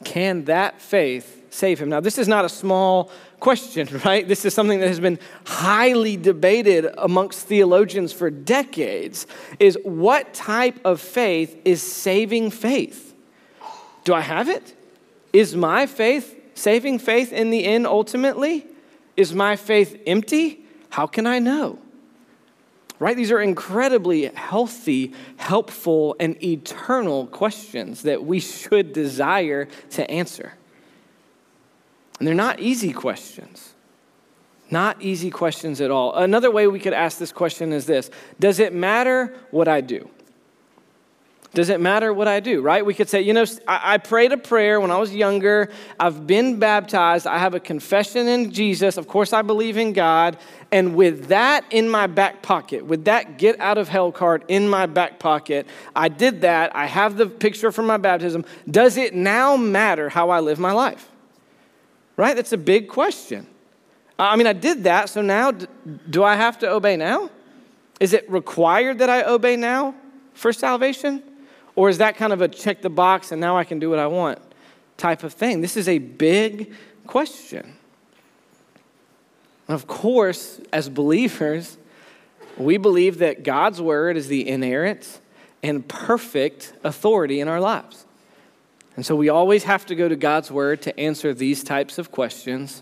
Can 0.03 0.43
that 0.45 0.81
faith 0.81 1.45
save 1.49 1.79
him? 1.79 1.87
Now, 1.87 2.01
this 2.01 2.17
is 2.17 2.27
not 2.27 2.43
a 2.43 2.49
small 2.49 3.09
question, 3.39 3.87
right? 4.05 4.27
This 4.27 4.43
is 4.43 4.53
something 4.53 4.81
that 4.81 4.89
has 4.89 4.99
been 4.99 5.17
highly 5.45 6.17
debated 6.17 6.93
amongst 6.97 7.47
theologians 7.47 8.11
for 8.11 8.29
decades 8.29 9.27
is 9.59 9.77
what 9.85 10.33
type 10.33 10.77
of 10.83 10.99
faith 10.99 11.57
is 11.63 11.81
saving 11.81 12.51
faith? 12.51 13.15
Do 14.03 14.13
I 14.13 14.21
have 14.21 14.49
it? 14.49 14.75
Is 15.31 15.55
my 15.55 15.85
faith 15.85 16.37
saving 16.53 16.99
faith 16.99 17.31
in 17.31 17.49
the 17.49 17.63
end 17.63 17.87
ultimately? 17.87 18.67
Is 19.17 19.33
my 19.33 19.55
faith 19.55 20.01
empty? 20.05 20.63
How 20.89 21.07
can 21.07 21.27
I 21.27 21.39
know? 21.39 21.79
right? 22.99 23.15
These 23.15 23.31
are 23.31 23.41
incredibly 23.41 24.25
healthy, 24.25 25.13
helpful, 25.37 26.15
and 26.19 26.41
eternal 26.43 27.27
questions 27.27 28.03
that 28.03 28.23
we 28.23 28.39
should 28.39 28.93
desire 28.93 29.67
to 29.91 30.09
answer. 30.09 30.53
And 32.19 32.27
they're 32.27 32.35
not 32.35 32.59
easy 32.59 32.93
questions. 32.93 33.73
Not 34.69 35.01
easy 35.01 35.29
questions 35.29 35.79
at 35.79 35.91
all. 35.91 36.13
Another 36.15 36.51
way 36.51 36.67
we 36.67 36.79
could 36.79 36.93
ask 36.93 37.19
this 37.19 37.31
question 37.31 37.71
is 37.71 37.85
this 37.85 38.09
Does 38.39 38.59
it 38.59 38.73
matter 38.73 39.33
what 39.51 39.67
I 39.67 39.81
do? 39.81 40.09
Does 41.57 41.69
it 41.69 41.81
matter 41.81 42.13
what 42.13 42.27
I 42.27 42.39
do, 42.39 42.61
right? 42.61 42.85
We 42.85 42.93
could 42.93 43.09
say, 43.09 43.19
you 43.19 43.33
know, 43.33 43.43
I, 43.67 43.95
I, 43.95 43.97
prayed 43.97 44.31
a 44.31 44.37
prayer 44.37 44.79
when 44.79 44.91
I 44.91 44.97
was 44.97 45.15
younger. 45.15 45.71
I've 45.99 46.27
been 46.27 46.59
baptized. 46.59 47.25
I 47.25 47.39
have 47.39 47.55
a 47.55 47.59
confession 47.59 48.27
in 48.27 48.51
Jesus. 48.51 48.95
Of 48.95 49.07
course, 49.07 49.33
I 49.33 49.41
believe 49.41 49.75
in 49.75 49.91
God. 49.91 50.37
And 50.71 50.95
with 50.95 51.29
that 51.29 51.65
in 51.71 51.89
my 51.89 52.05
back 52.05 52.43
pocket, 52.43 52.85
with 52.85 53.05
that 53.05 53.39
get 53.39 53.59
out 53.59 53.79
of 53.79 53.89
hell 53.89 54.11
card 54.11 54.43
in 54.47 54.69
my 54.69 54.85
back 54.85 55.17
pocket, 55.17 55.65
I 55.95 56.09
did 56.09 56.41
that. 56.41 56.75
I 56.75 56.85
have 56.85 57.17
the 57.17 57.25
picture 57.25 57.71
from 57.71 57.87
my 57.87 57.97
baptism. 57.97 58.45
Does 58.69 58.95
it 58.95 59.15
now 59.15 59.57
matter 59.57 60.09
how 60.09 60.29
I 60.29 60.41
live 60.41 60.59
my 60.59 60.73
life? 60.73 61.09
Right? 62.17 62.35
That's 62.35 62.53
a 62.53 62.59
big 62.59 62.87
question. 62.87 63.47
I 64.19 64.35
mean, 64.35 64.45
I 64.45 64.53
did 64.53 64.83
that, 64.83 65.09
so 65.09 65.23
now 65.23 65.53
do 66.07 66.23
I 66.23 66.35
have 66.35 66.59
to 66.59 66.69
obey 66.69 66.97
now? 66.97 67.31
Is 67.99 68.13
it 68.13 68.29
required 68.29 68.99
that 68.99 69.09
I 69.09 69.23
obey 69.23 69.55
now 69.55 69.95
for 70.35 70.53
salvation? 70.53 71.23
Or 71.77 71.89
is 71.89 71.99
that 71.99 72.17
kind 72.17 72.33
of 72.33 72.41
a 72.41 72.47
check 72.47 72.81
the 72.81 72.89
box 72.89 73.31
and 73.31 73.39
now 73.39 73.55
I 73.55 73.63
can 73.63 73.77
do 73.77 73.91
what 73.91 73.99
I 73.99 74.07
want 74.07 74.39
type 74.97 75.23
of 75.23 75.31
thing? 75.31 75.61
This 75.61 75.77
is 75.77 75.87
a 75.87 75.99
big 75.99 76.73
question. 77.05 77.77
And 79.67 79.75
of 79.75 79.85
course, 79.85 80.59
as 80.73 80.89
believers, 80.89 81.77
we 82.57 82.77
believe 82.77 83.19
that 83.19 83.43
God's 83.43 83.79
word 83.79 84.17
is 84.17 84.27
the 84.27 84.49
inerrant 84.49 85.21
and 85.61 85.87
perfect 85.87 86.73
authority 86.83 87.39
in 87.41 87.47
our 87.47 87.61
lives. 87.61 88.05
And 88.95 89.05
so 89.05 89.15
we 89.15 89.29
always 89.29 89.65
have 89.65 89.85
to 89.85 89.95
go 89.95 90.09
to 90.09 90.15
God's 90.15 90.49
word 90.49 90.81
to 90.81 90.99
answer 90.99 91.31
these 91.31 91.63
types 91.63 91.99
of 91.99 92.11
questions. 92.11 92.81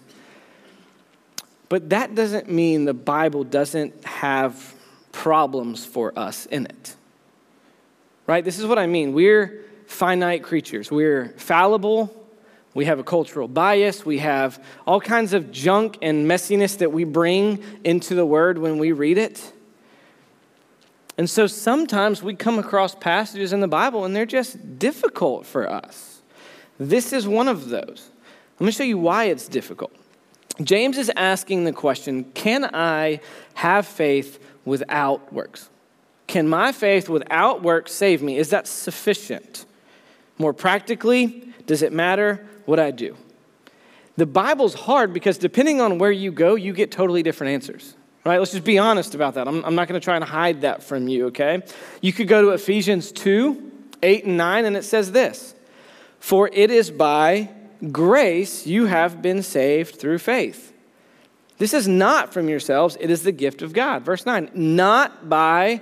But 1.68 1.90
that 1.90 2.16
doesn't 2.16 2.50
mean 2.50 2.86
the 2.86 2.94
Bible 2.94 3.44
doesn't 3.44 4.06
have 4.06 4.74
problems 5.12 5.84
for 5.84 6.18
us 6.18 6.46
in 6.46 6.68
it 6.68 6.96
right? 8.28 8.44
This 8.44 8.60
is 8.60 8.66
what 8.66 8.80
I 8.80 8.88
mean. 8.88 9.14
We're 9.14 9.64
finite 9.88 10.44
creatures, 10.44 10.92
we're 10.92 11.30
fallible. 11.38 12.22
We 12.76 12.86
have 12.86 13.00
a 13.00 13.04
cultural 13.04 13.48
bias. 13.48 14.06
We 14.06 14.18
have 14.18 14.62
all 14.86 15.00
kinds 15.00 15.32
of 15.32 15.50
junk 15.50 15.98
and 16.02 16.30
messiness 16.30 16.78
that 16.80 16.92
we 16.92 17.06
bring 17.06 17.64
into 17.86 18.16
the 18.16 18.26
word 18.26 18.58
when 18.58 18.80
we 18.80 18.92
read 18.92 19.18
it. 19.18 19.54
And 21.18 21.30
so 21.30 21.48
sometimes 21.48 22.22
we 22.22 22.36
come 22.36 22.60
across 22.60 22.94
passages 22.94 23.54
in 23.54 23.62
the 23.62 23.68
Bible 23.70 24.04
and 24.04 24.14
they're 24.14 24.26
just 24.26 24.78
difficult 24.78 25.46
for 25.46 25.70
us. 25.70 26.22
This 26.78 27.14
is 27.14 27.26
one 27.26 27.48
of 27.48 27.70
those. 27.70 28.10
Let 28.60 28.66
me 28.66 28.72
show 28.74 28.84
you 28.84 28.98
why 28.98 29.26
it's 29.26 29.48
difficult. 29.48 29.94
James 30.62 30.98
is 30.98 31.10
asking 31.16 31.64
the 31.64 31.74
question 31.74 32.26
Can 32.34 32.66
I 32.76 33.22
have 33.54 33.86
faith 33.86 34.40
without 34.66 35.32
works? 35.32 35.70
Can 36.28 36.48
my 36.48 36.72
faith 36.72 37.08
without 37.10 37.62
works 37.62 37.92
save 37.92 38.22
me? 38.22 38.38
Is 38.38 38.50
that 38.50 38.68
sufficient? 38.68 39.66
More 40.38 40.54
practically, 40.54 41.48
does 41.66 41.82
it 41.82 41.94
matter 41.94 42.46
what 42.66 42.80
I 42.80 42.92
do? 42.92 43.16
The 44.18 44.26
Bible's 44.26 44.74
hard 44.74 45.14
because 45.14 45.38
depending 45.38 45.82
on 45.82 45.98
where 45.98 46.12
you 46.12 46.32
go, 46.32 46.56
you 46.56 46.74
get 46.74 46.92
totally 46.92 47.22
different 47.22 47.54
answers. 47.54 47.96
Right? 48.26 48.40
Let's 48.40 48.52
just 48.52 48.64
be 48.64 48.80
honest 48.80 49.14
about 49.14 49.36
that. 49.36 49.48
I'm, 49.48 49.64
I'm 49.64 49.76
not 49.76 49.88
going 49.88 50.00
to 50.00 50.04
try 50.04 50.16
and 50.16 50.24
hide 50.24 50.62
that 50.62 50.82
from 50.82 51.08
you, 51.08 51.28
okay? 51.28 51.62
You 52.02 52.12
could 52.12 52.28
go 52.28 52.42
to 52.42 52.50
Ephesians 52.50 53.12
2 53.12 53.72
8 54.02 54.26
and 54.26 54.38
9, 54.38 54.66
and 54.66 54.76
it 54.76 54.84
says 54.84 55.12
this 55.12 55.54
For 56.20 56.50
it 56.52 56.72
is 56.72 56.90
by 56.90 57.50
grace 57.92 58.66
you 58.66 58.86
have 58.86 59.22
been 59.22 59.44
saved 59.44 59.96
through 59.96 60.18
faith. 60.20 60.74
This 61.58 61.74
is 61.74 61.88
not 61.88 62.34
from 62.34 62.50
yourselves, 62.50 62.98
it 63.00 63.10
is 63.10 63.24
the 63.24 63.32
gift 63.32 63.62
of 63.62 63.74
God. 63.74 64.04
Verse 64.04 64.26
9, 64.26 64.52
not 64.54 65.30
by 65.30 65.82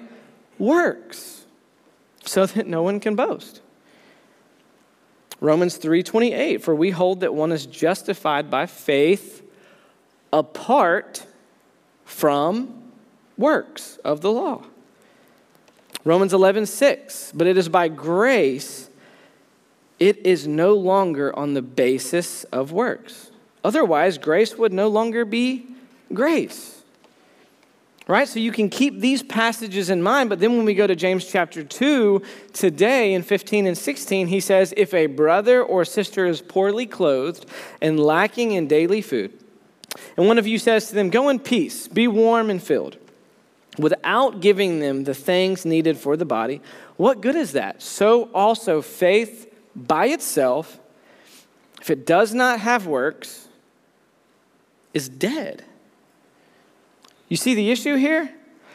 works 0.57 1.45
so 2.23 2.45
that 2.45 2.67
no 2.67 2.83
one 2.83 2.99
can 2.99 3.15
boast. 3.15 3.61
Romans 5.39 5.77
3:28 5.77 6.61
for 6.61 6.73
we 6.73 6.91
hold 6.91 7.19
that 7.19 7.33
one 7.33 7.51
is 7.51 7.65
justified 7.65 8.49
by 8.49 8.65
faith 8.65 9.43
apart 10.31 11.25
from 12.05 12.83
works 13.37 13.97
of 14.05 14.21
the 14.21 14.31
law. 14.31 14.63
Romans 16.05 16.33
11:6 16.33 17.31
but 17.35 17.45
it 17.45 17.57
is 17.57 17.67
by 17.67 17.87
grace 17.87 18.89
it 19.99 20.17
is 20.25 20.47
no 20.47 20.73
longer 20.73 21.37
on 21.37 21.53
the 21.53 21.61
basis 21.61 22.43
of 22.45 22.71
works. 22.71 23.31
Otherwise 23.63 24.17
grace 24.17 24.57
would 24.57 24.73
no 24.73 24.87
longer 24.87 25.25
be 25.25 25.65
grace. 26.13 26.82
Right? 28.05 28.27
So 28.27 28.39
you 28.39 28.51
can 28.51 28.69
keep 28.69 28.99
these 28.99 29.23
passages 29.23 29.89
in 29.89 30.01
mind, 30.01 30.29
but 30.29 30.39
then 30.39 30.57
when 30.57 30.65
we 30.65 30.73
go 30.73 30.85
to 30.85 30.95
James 30.95 31.25
chapter 31.25 31.63
2 31.63 32.21
today 32.51 33.13
in 33.13 33.23
15 33.23 33.65
and 33.65 33.77
16, 33.77 34.27
he 34.27 34.41
says, 34.41 34.73
If 34.75 34.93
a 34.93 35.05
brother 35.05 35.63
or 35.63 35.85
sister 35.85 36.25
is 36.25 36.41
poorly 36.41 36.85
clothed 36.85 37.45
and 37.81 37.97
lacking 37.97 38.51
in 38.51 38.67
daily 38.67 39.01
food, 39.01 39.31
and 40.17 40.27
one 40.27 40.37
of 40.37 40.45
you 40.45 40.59
says 40.59 40.87
to 40.89 40.95
them, 40.95 41.09
Go 41.09 41.29
in 41.29 41.39
peace, 41.39 41.87
be 41.87 42.09
warm 42.09 42.49
and 42.49 42.61
filled, 42.61 42.97
without 43.77 44.41
giving 44.41 44.79
them 44.79 45.05
the 45.05 45.13
things 45.13 45.65
needed 45.65 45.97
for 45.97 46.17
the 46.17 46.25
body, 46.25 46.61
what 46.97 47.21
good 47.21 47.35
is 47.35 47.53
that? 47.53 47.81
So 47.81 48.29
also 48.33 48.81
faith 48.81 49.51
by 49.75 50.07
itself, 50.07 50.79
if 51.81 51.89
it 51.89 52.05
does 52.05 52.33
not 52.33 52.59
have 52.59 52.85
works, 52.85 53.47
is 54.93 55.09
dead. 55.09 55.63
You 57.33 57.37
see 57.37 57.55
the 57.55 57.71
issue 57.71 57.95
here? 57.95 58.29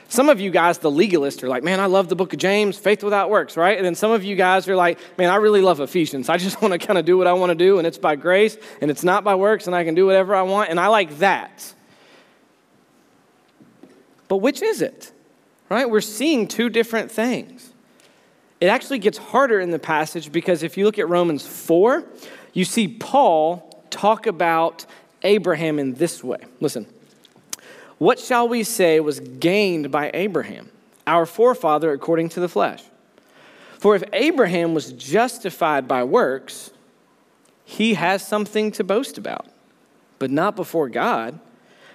Some 0.09 0.29
of 0.29 0.41
you 0.41 0.51
guys, 0.51 0.79
the 0.79 0.91
legalists, 0.91 1.45
are 1.45 1.49
like, 1.49 1.63
man, 1.63 1.79
I 1.79 1.87
love 1.87 2.09
the 2.09 2.17
book 2.17 2.33
of 2.33 2.41
James, 2.41 2.77
faith 2.77 3.05
without 3.05 3.31
works, 3.31 3.57
right? 3.57 3.77
And 3.77 3.87
then 3.87 3.95
some 3.95 4.11
of 4.11 4.25
you 4.25 4.35
guys 4.35 4.67
are 4.67 4.75
like, 4.75 4.99
man, 5.17 5.31
I 5.31 5.37
really 5.37 5.61
love 5.61 5.79
Ephesians. 5.79 6.29
I 6.29 6.39
just 6.39 6.61
want 6.63 6.73
to 6.73 6.85
kind 6.85 6.99
of 6.99 7.05
do 7.05 7.17
what 7.17 7.29
I 7.29 7.35
want 7.35 7.51
to 7.51 7.55
do, 7.55 7.79
and 7.79 7.87
it's 7.87 7.99
by 7.99 8.17
grace, 8.17 8.57
and 8.81 8.91
it's 8.91 9.05
not 9.05 9.23
by 9.23 9.37
works, 9.37 9.69
and 9.69 9.77
I 9.77 9.85
can 9.85 9.95
do 9.95 10.07
whatever 10.07 10.35
I 10.35 10.43
want, 10.43 10.71
and 10.71 10.81
I 10.81 10.89
like 10.89 11.19
that. 11.19 11.73
But 14.27 14.39
which 14.39 14.61
is 14.61 14.83
it? 14.83 15.13
Right? 15.69 15.89
We're 15.89 16.01
seeing 16.01 16.49
two 16.49 16.69
different 16.69 17.13
things. 17.13 17.73
It 18.61 18.67
actually 18.67 18.99
gets 18.99 19.19
harder 19.19 19.61
in 19.61 19.71
the 19.71 19.79
passage 19.79 20.33
because 20.33 20.65
if 20.65 20.77
you 20.77 20.85
look 20.85 20.99
at 20.99 21.09
Romans 21.09 21.47
4, 21.47 22.05
you 22.55 22.65
see 22.65 22.89
Paul 22.89 23.85
talk 23.91 24.27
about 24.27 24.85
Abraham 25.23 25.79
in 25.79 25.95
this 25.95 26.25
way. 26.25 26.41
Listen. 26.59 26.89
What 27.99 28.19
shall 28.19 28.49
we 28.49 28.63
say 28.63 29.01
was 29.01 29.21
gained 29.21 29.91
by 29.91 30.11
Abraham, 30.15 30.71
our 31.07 31.27
forefather 31.27 31.93
according 31.93 32.31
to 32.31 32.41
the 32.41 32.49
flesh? 32.49 32.83
For 33.79 33.95
if 33.95 34.03
Abraham 34.13 34.75
was 34.75 34.93
justified 34.93 35.87
by 35.87 36.05
works, 36.05 36.71
he 37.65 37.95
has 37.95 38.27
something 38.27 38.73
to 38.73 38.85
boast 38.85 39.19
about, 39.19 39.47
but 40.19 40.31
not 40.31 40.57
before 40.57 40.89
God. 40.89 41.39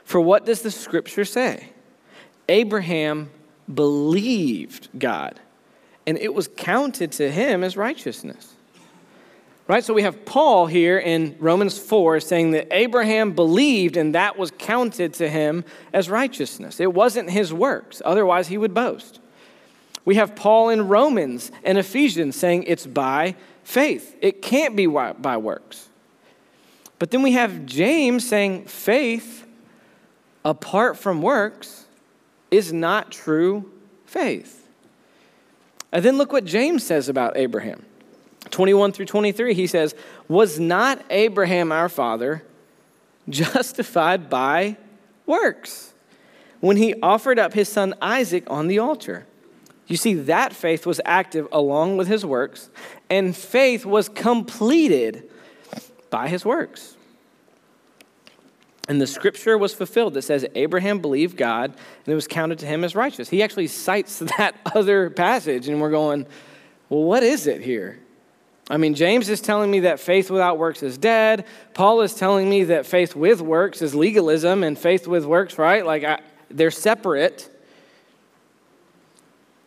For 0.03 0.21
what 0.21 0.45
does 0.45 0.61
the 0.61 0.71
scripture 0.71 1.25
say? 1.25 1.69
Abraham 2.47 3.29
believed 3.73 4.89
God, 4.97 5.39
and 6.05 6.17
it 6.17 6.33
was 6.33 6.49
counted 6.49 7.11
to 7.13 7.31
him 7.31 7.63
as 7.63 7.77
righteousness. 7.77 8.53
Right? 9.65 9.83
So 9.83 9.93
we 9.93 10.01
have 10.01 10.25
Paul 10.25 10.67
here 10.67 10.99
in 10.99 11.37
Romans 11.39 11.77
4 11.77 12.19
saying 12.19 12.51
that 12.51 12.67
Abraham 12.71 13.31
believed 13.31 13.95
and 13.95 14.13
that 14.13 14.37
was 14.37 14.51
counted 14.51 15.13
to 15.15 15.29
him 15.29 15.63
as 15.93 16.09
righteousness. 16.09 16.81
It 16.81 16.93
wasn't 16.93 17.29
his 17.29 17.53
works, 17.53 18.01
otherwise, 18.03 18.49
he 18.49 18.57
would 18.57 18.73
boast. 18.73 19.21
We 20.05 20.15
have 20.15 20.35
Paul 20.35 20.69
in 20.69 20.89
Romans 20.89 21.49
and 21.63 21.77
Ephesians 21.77 22.35
saying 22.35 22.65
it's 22.67 22.85
by 22.85 23.35
faith, 23.63 24.17
it 24.21 24.41
can't 24.41 24.75
be 24.75 24.85
by 24.85 25.37
works. 25.37 25.87
But 26.99 27.11
then 27.11 27.21
we 27.21 27.31
have 27.33 27.65
James 27.65 28.27
saying 28.27 28.65
faith 28.65 29.45
apart 30.43 30.97
from 30.97 31.21
works 31.21 31.85
is 32.51 32.73
not 32.73 33.11
true 33.11 33.71
faith. 34.05 34.67
And 35.91 36.03
then 36.03 36.17
look 36.17 36.33
what 36.33 36.43
James 36.43 36.85
says 36.85 37.07
about 37.07 37.37
Abraham. 37.37 37.85
21 38.53 38.91
through 38.91 39.07
23, 39.07 39.53
he 39.53 39.67
says, 39.67 39.95
Was 40.27 40.59
not 40.59 41.03
Abraham 41.09 41.71
our 41.71 41.89
father 41.89 42.43
justified 43.27 44.29
by 44.29 44.77
works 45.25 45.93
when 46.59 46.77
he 46.77 46.93
offered 47.01 47.39
up 47.39 47.53
his 47.53 47.67
son 47.67 47.95
Isaac 48.01 48.43
on 48.47 48.67
the 48.67 48.79
altar? 48.79 49.25
You 49.87 49.97
see, 49.97 50.13
that 50.13 50.53
faith 50.53 50.85
was 50.85 51.01
active 51.03 51.47
along 51.51 51.97
with 51.97 52.07
his 52.07 52.25
works, 52.25 52.69
and 53.09 53.35
faith 53.35 53.85
was 53.85 54.07
completed 54.07 55.29
by 56.09 56.27
his 56.27 56.45
works. 56.45 56.95
And 58.87 59.01
the 59.01 59.07
scripture 59.07 59.57
was 59.57 59.73
fulfilled 59.73 60.13
that 60.13 60.23
says 60.23 60.45
Abraham 60.55 60.99
believed 60.99 61.37
God 61.37 61.71
and 61.71 62.11
it 62.11 62.15
was 62.15 62.27
counted 62.27 62.59
to 62.59 62.65
him 62.65 62.83
as 62.83 62.95
righteous. 62.95 63.29
He 63.29 63.41
actually 63.41 63.67
cites 63.67 64.19
that 64.37 64.55
other 64.75 65.09
passage, 65.09 65.67
and 65.67 65.81
we're 65.81 65.89
going, 65.89 66.27
well, 66.89 67.03
what 67.03 67.23
is 67.23 67.47
it 67.47 67.61
here? 67.61 68.02
I 68.69 68.77
mean, 68.77 68.95
James 68.95 69.29
is 69.29 69.41
telling 69.41 69.69
me 69.69 69.81
that 69.81 69.99
faith 69.99 70.31
without 70.31 70.57
works 70.57 70.83
is 70.83 70.97
dead. 70.97 71.45
Paul 71.73 72.01
is 72.01 72.13
telling 72.13 72.49
me 72.49 72.63
that 72.65 72.85
faith 72.85 73.15
with 73.15 73.41
works 73.41 73.81
is 73.81 73.93
legalism, 73.93 74.63
and 74.63 74.77
faith 74.77 75.07
with 75.07 75.25
works, 75.25 75.57
right? 75.57 75.85
Like, 75.85 76.03
I, 76.03 76.19
they're 76.49 76.71
separate. 76.71 77.49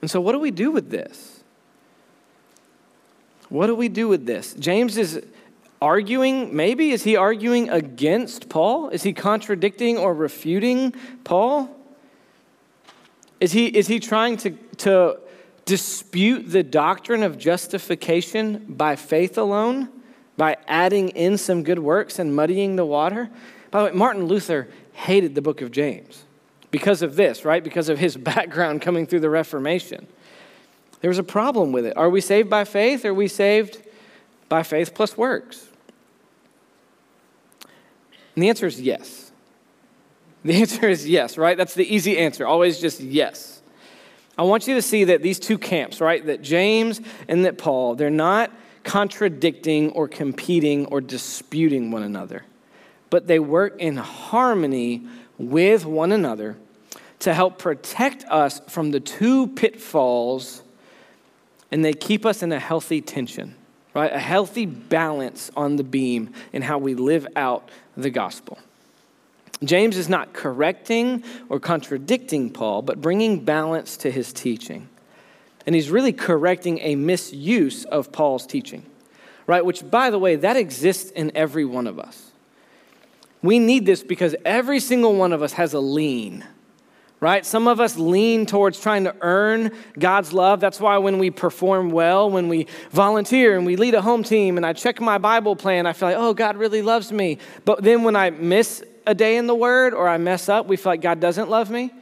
And 0.00 0.10
so, 0.10 0.20
what 0.20 0.32
do 0.32 0.38
we 0.38 0.50
do 0.50 0.70
with 0.70 0.90
this? 0.90 1.42
What 3.48 3.66
do 3.66 3.74
we 3.74 3.88
do 3.88 4.08
with 4.08 4.26
this? 4.26 4.54
James 4.54 4.96
is 4.96 5.22
arguing, 5.80 6.56
maybe, 6.56 6.90
is 6.90 7.04
he 7.04 7.16
arguing 7.16 7.68
against 7.68 8.48
Paul? 8.48 8.88
Is 8.88 9.02
he 9.02 9.12
contradicting 9.12 9.98
or 9.98 10.14
refuting 10.14 10.94
Paul? 11.22 11.70
Is 13.40 13.52
he, 13.52 13.66
is 13.66 13.86
he 13.86 14.00
trying 14.00 14.38
to, 14.38 14.50
to 14.78 15.20
dispute 15.66 16.50
the 16.50 16.62
doctrine 16.62 17.22
of 17.22 17.36
justification 17.36 18.64
by 18.68 18.96
faith 18.96 19.36
alone, 19.36 19.90
by 20.36 20.56
adding 20.66 21.10
in 21.10 21.36
some 21.36 21.62
good 21.62 21.78
works 21.78 22.18
and 22.18 22.34
muddying 22.34 22.76
the 22.76 22.86
water? 22.86 23.28
By 23.70 23.80
the 23.80 23.84
way, 23.90 23.92
Martin 23.92 24.24
Luther 24.24 24.68
hated 24.92 25.34
the 25.34 25.42
book 25.42 25.60
of 25.60 25.70
James 25.70 26.24
because 26.70 27.02
of 27.02 27.16
this, 27.16 27.44
right? 27.44 27.62
Because 27.62 27.88
of 27.88 27.98
his 27.98 28.16
background 28.32 28.80
coming 28.80 29.06
through 29.06 29.20
the 29.20 29.30
Reformation. 29.30 30.06
There 31.00 31.10
was 31.10 31.18
a 31.18 31.24
problem 31.24 31.72
with 31.72 31.84
it. 31.84 31.96
Are 31.96 32.08
we 32.08 32.20
saved 32.20 32.48
by 32.48 32.64
faith 32.64 33.04
or 33.04 33.10
are 33.10 33.14
we 33.14 33.28
saved 33.28 33.82
by 34.48 34.62
faith 34.62 34.94
plus 34.94 35.16
works? 35.16 35.68
And 38.34 38.42
the 38.42 38.48
answer 38.48 38.66
is 38.66 38.80
yes. 38.80 39.32
The 40.44 40.54
answer 40.60 40.88
is 40.88 41.08
yes, 41.08 41.36
right? 41.36 41.56
That's 41.56 41.74
the 41.74 41.92
easy 41.92 42.18
answer. 42.18 42.46
Always 42.46 42.80
just 42.80 43.00
yes. 43.00 43.55
I 44.38 44.42
want 44.42 44.68
you 44.68 44.74
to 44.74 44.82
see 44.82 45.04
that 45.04 45.22
these 45.22 45.38
two 45.38 45.58
camps, 45.58 46.00
right, 46.00 46.24
that 46.26 46.42
James 46.42 47.00
and 47.26 47.44
that 47.44 47.58
Paul, 47.58 47.94
they're 47.94 48.10
not 48.10 48.50
contradicting 48.84 49.90
or 49.92 50.08
competing 50.08 50.86
or 50.86 51.00
disputing 51.00 51.90
one 51.90 52.02
another, 52.02 52.44
but 53.10 53.26
they 53.26 53.38
work 53.38 53.80
in 53.80 53.96
harmony 53.96 55.06
with 55.38 55.84
one 55.84 56.12
another 56.12 56.56
to 57.20 57.32
help 57.32 57.58
protect 57.58 58.24
us 58.24 58.60
from 58.68 58.90
the 58.90 59.00
two 59.00 59.48
pitfalls 59.48 60.62
and 61.72 61.84
they 61.84 61.92
keep 61.92 62.24
us 62.24 62.42
in 62.42 62.52
a 62.52 62.60
healthy 62.60 63.00
tension, 63.00 63.54
right? 63.94 64.12
A 64.12 64.18
healthy 64.18 64.66
balance 64.66 65.50
on 65.56 65.76
the 65.76 65.84
beam 65.84 66.32
in 66.52 66.62
how 66.62 66.78
we 66.78 66.94
live 66.94 67.26
out 67.34 67.68
the 67.96 68.10
gospel. 68.10 68.58
James 69.64 69.96
is 69.96 70.08
not 70.08 70.32
correcting 70.32 71.24
or 71.48 71.58
contradicting 71.58 72.50
Paul, 72.50 72.82
but 72.82 73.00
bringing 73.00 73.44
balance 73.44 73.96
to 73.98 74.10
his 74.10 74.32
teaching. 74.32 74.88
And 75.66 75.74
he's 75.74 75.90
really 75.90 76.12
correcting 76.12 76.78
a 76.80 76.94
misuse 76.94 77.84
of 77.86 78.12
Paul's 78.12 78.46
teaching, 78.46 78.84
right? 79.46 79.64
Which, 79.64 79.88
by 79.90 80.10
the 80.10 80.18
way, 80.18 80.36
that 80.36 80.56
exists 80.56 81.10
in 81.10 81.32
every 81.34 81.64
one 81.64 81.86
of 81.86 81.98
us. 81.98 82.30
We 83.42 83.58
need 83.58 83.86
this 83.86 84.02
because 84.02 84.36
every 84.44 84.80
single 84.80 85.14
one 85.14 85.32
of 85.32 85.42
us 85.42 85.54
has 85.54 85.72
a 85.74 85.80
lean 85.80 86.44
right? 87.20 87.46
Some 87.46 87.66
of 87.66 87.80
us 87.80 87.96
lean 87.96 88.46
towards 88.46 88.78
trying 88.78 89.04
to 89.04 89.16
earn 89.20 89.72
God's 89.98 90.32
love. 90.32 90.60
That's 90.60 90.78
why 90.78 90.98
when 90.98 91.18
we 91.18 91.30
perform 91.30 91.90
well, 91.90 92.30
when 92.30 92.48
we 92.48 92.66
volunteer 92.90 93.56
and 93.56 93.64
we 93.64 93.76
lead 93.76 93.94
a 93.94 94.02
home 94.02 94.22
team 94.22 94.56
and 94.56 94.66
I 94.66 94.74
check 94.74 95.00
my 95.00 95.18
Bible 95.18 95.56
plan, 95.56 95.86
I 95.86 95.92
feel 95.92 96.10
like, 96.10 96.18
oh, 96.18 96.34
God 96.34 96.56
really 96.56 96.82
loves 96.82 97.10
me. 97.10 97.38
But 97.64 97.82
then 97.82 98.02
when 98.02 98.16
I 98.16 98.30
miss 98.30 98.84
a 99.06 99.14
day 99.14 99.36
in 99.36 99.46
the 99.46 99.54
Word 99.54 99.94
or 99.94 100.08
I 100.08 100.18
mess 100.18 100.48
up, 100.48 100.66
we 100.66 100.76
feel 100.76 100.92
like 100.92 101.00
God 101.00 101.20
doesn't 101.20 101.48
love 101.48 101.70
me, 101.70 101.92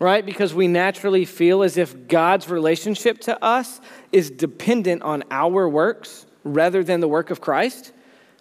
right? 0.00 0.24
Because 0.24 0.54
we 0.54 0.68
naturally 0.68 1.24
feel 1.24 1.62
as 1.62 1.76
if 1.76 2.08
God's 2.08 2.48
relationship 2.48 3.20
to 3.22 3.42
us 3.44 3.80
is 4.12 4.30
dependent 4.30 5.02
on 5.02 5.24
our 5.30 5.68
works 5.68 6.26
rather 6.44 6.84
than 6.84 7.00
the 7.00 7.08
work 7.08 7.30
of 7.30 7.40
Christ, 7.40 7.92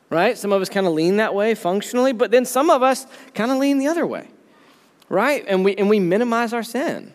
right? 0.09 0.37
Some 0.37 0.51
of 0.51 0.61
us 0.61 0.69
kind 0.69 0.87
of 0.87 0.93
lean 0.93 1.17
that 1.17 1.33
way 1.33 1.55
functionally, 1.55 2.13
but 2.13 2.31
then 2.31 2.45
some 2.45 2.69
of 2.69 2.83
us 2.83 3.07
kind 3.33 3.51
of 3.51 3.57
lean 3.57 3.79
the 3.79 3.87
other 3.87 4.05
way 4.05 4.27
right? 5.13 5.45
And 5.47 5.63
we, 5.63 5.75
and 5.75 5.89
we 5.89 5.99
minimize 5.99 6.53
our 6.53 6.63
sin. 6.63 7.13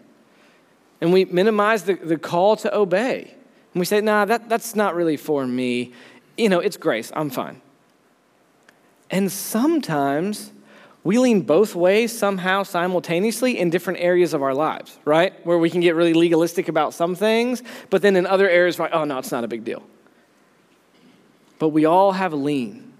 And 1.00 1.12
we 1.12 1.24
minimize 1.24 1.82
the, 1.82 1.94
the 1.94 2.16
call 2.16 2.56
to 2.56 2.74
obey. 2.74 3.34
And 3.74 3.80
we 3.80 3.84
say, 3.84 4.00
nah, 4.00 4.24
that, 4.24 4.48
that's 4.48 4.76
not 4.76 4.94
really 4.94 5.16
for 5.16 5.46
me. 5.46 5.92
You 6.36 6.48
know, 6.48 6.60
it's 6.60 6.76
grace. 6.76 7.10
I'm 7.14 7.28
fine. 7.28 7.60
And 9.10 9.30
sometimes 9.32 10.52
we 11.04 11.18
lean 11.18 11.42
both 11.42 11.74
ways 11.74 12.16
somehow 12.16 12.64
simultaneously 12.64 13.58
in 13.58 13.70
different 13.70 14.00
areas 14.00 14.34
of 14.34 14.42
our 14.42 14.52
lives, 14.52 14.98
right? 15.04 15.32
Where 15.46 15.58
we 15.58 15.70
can 15.70 15.80
get 15.80 15.94
really 15.94 16.12
legalistic 16.12 16.68
about 16.68 16.92
some 16.92 17.14
things, 17.14 17.62
but 17.88 18.02
then 18.02 18.16
in 18.16 18.26
other 18.26 18.48
areas, 18.48 18.78
like, 18.78 18.90
oh, 18.92 19.04
no, 19.04 19.18
it's 19.18 19.32
not 19.32 19.44
a 19.44 19.48
big 19.48 19.64
deal. 19.64 19.82
But 21.58 21.70
we 21.70 21.84
all 21.84 22.12
have 22.12 22.32
a 22.32 22.36
lean. 22.36 22.92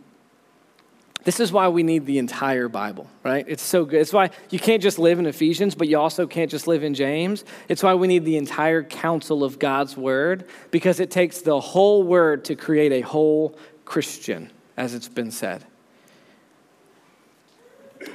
This 1.25 1.41
is 1.41 1.53
why 1.53 1.69
we 1.69 1.83
need 1.83 2.07
the 2.07 2.19
entire 2.19 2.69
Bible, 2.69 3.07
right? 3.23 3.45
It's 3.47 3.63
so 3.63 3.85
good. 3.85 4.01
It's 4.01 4.13
why 4.13 4.31
you 4.51 4.59
can't 4.59 4.83
just 4.83 4.99
live 4.99 5.19
in 5.19 5.27
Ephesians, 5.27 5.75
but 5.75 5.87
you 5.87 5.99
also 5.99 6.27
can't 6.27 6.51
just 6.51 6.67
live 6.67 6.83
in 6.83 6.95
James. 6.95 7.45
It's 7.69 7.83
why 7.83 7.95
we 7.95 8.07
need 8.07 8.25
the 8.25 8.39
entire 8.39 8.83
counsel 8.83 9.45
of 9.45 9.59
God's 9.59 9.97
word, 9.97 10.49
because 10.71 11.01
it 11.01 11.11
takes 11.11 11.43
the 11.43 11.61
whole 11.61 12.03
word 12.03 12.47
to 12.47 12.57
create 12.57 12.93
a 12.93 13.03
whole 13.03 13.59
Christian, 13.85 14.51
as 14.77 14.95
it's 14.95 15.09
been 15.09 15.31
said. 15.31 15.67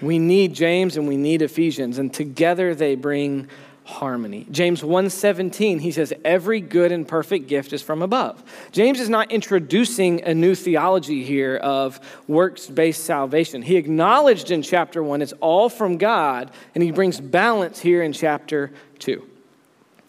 We 0.02 0.19
need 0.19 0.54
James 0.54 0.98
and 0.98 1.08
we 1.08 1.17
need 1.17 1.41
Ephesians, 1.41 1.98
and 1.98 2.13
together 2.13 2.76
they 2.76 2.96
bring 2.96 3.48
harmony. 3.86 4.48
James 4.50 4.82
1:17 4.82 5.82
he 5.82 5.91
says 5.91 6.13
every 6.24 6.62
good 6.62 6.91
and 6.91 7.06
perfect 7.08 7.48
gift 7.48 7.74
is 7.74 7.82
from 7.82 8.02
above. 8.02 8.41
James 8.72 9.00
is 9.00 9.10
not 9.10 9.32
introducing 9.32 10.24
a 10.24 10.34
new 10.34 10.56
theology 10.56 11.24
here 11.24 11.58
of 11.58 12.00
works-based 12.28 13.04
salvation. 13.04 13.62
He 13.62 13.76
acknowledged 13.76 14.52
in 14.52 14.62
chapter 14.62 15.04
1 15.04 15.22
it's 15.22 15.34
all 15.41 15.67
from 15.69 15.98
God 15.98 16.52
and 16.74 16.84
he 16.84 16.91
brings 16.91 17.19
balance 17.19 17.80
here 17.80 18.02
in 18.02 18.13
chapter 18.13 18.72
2. 19.00 19.22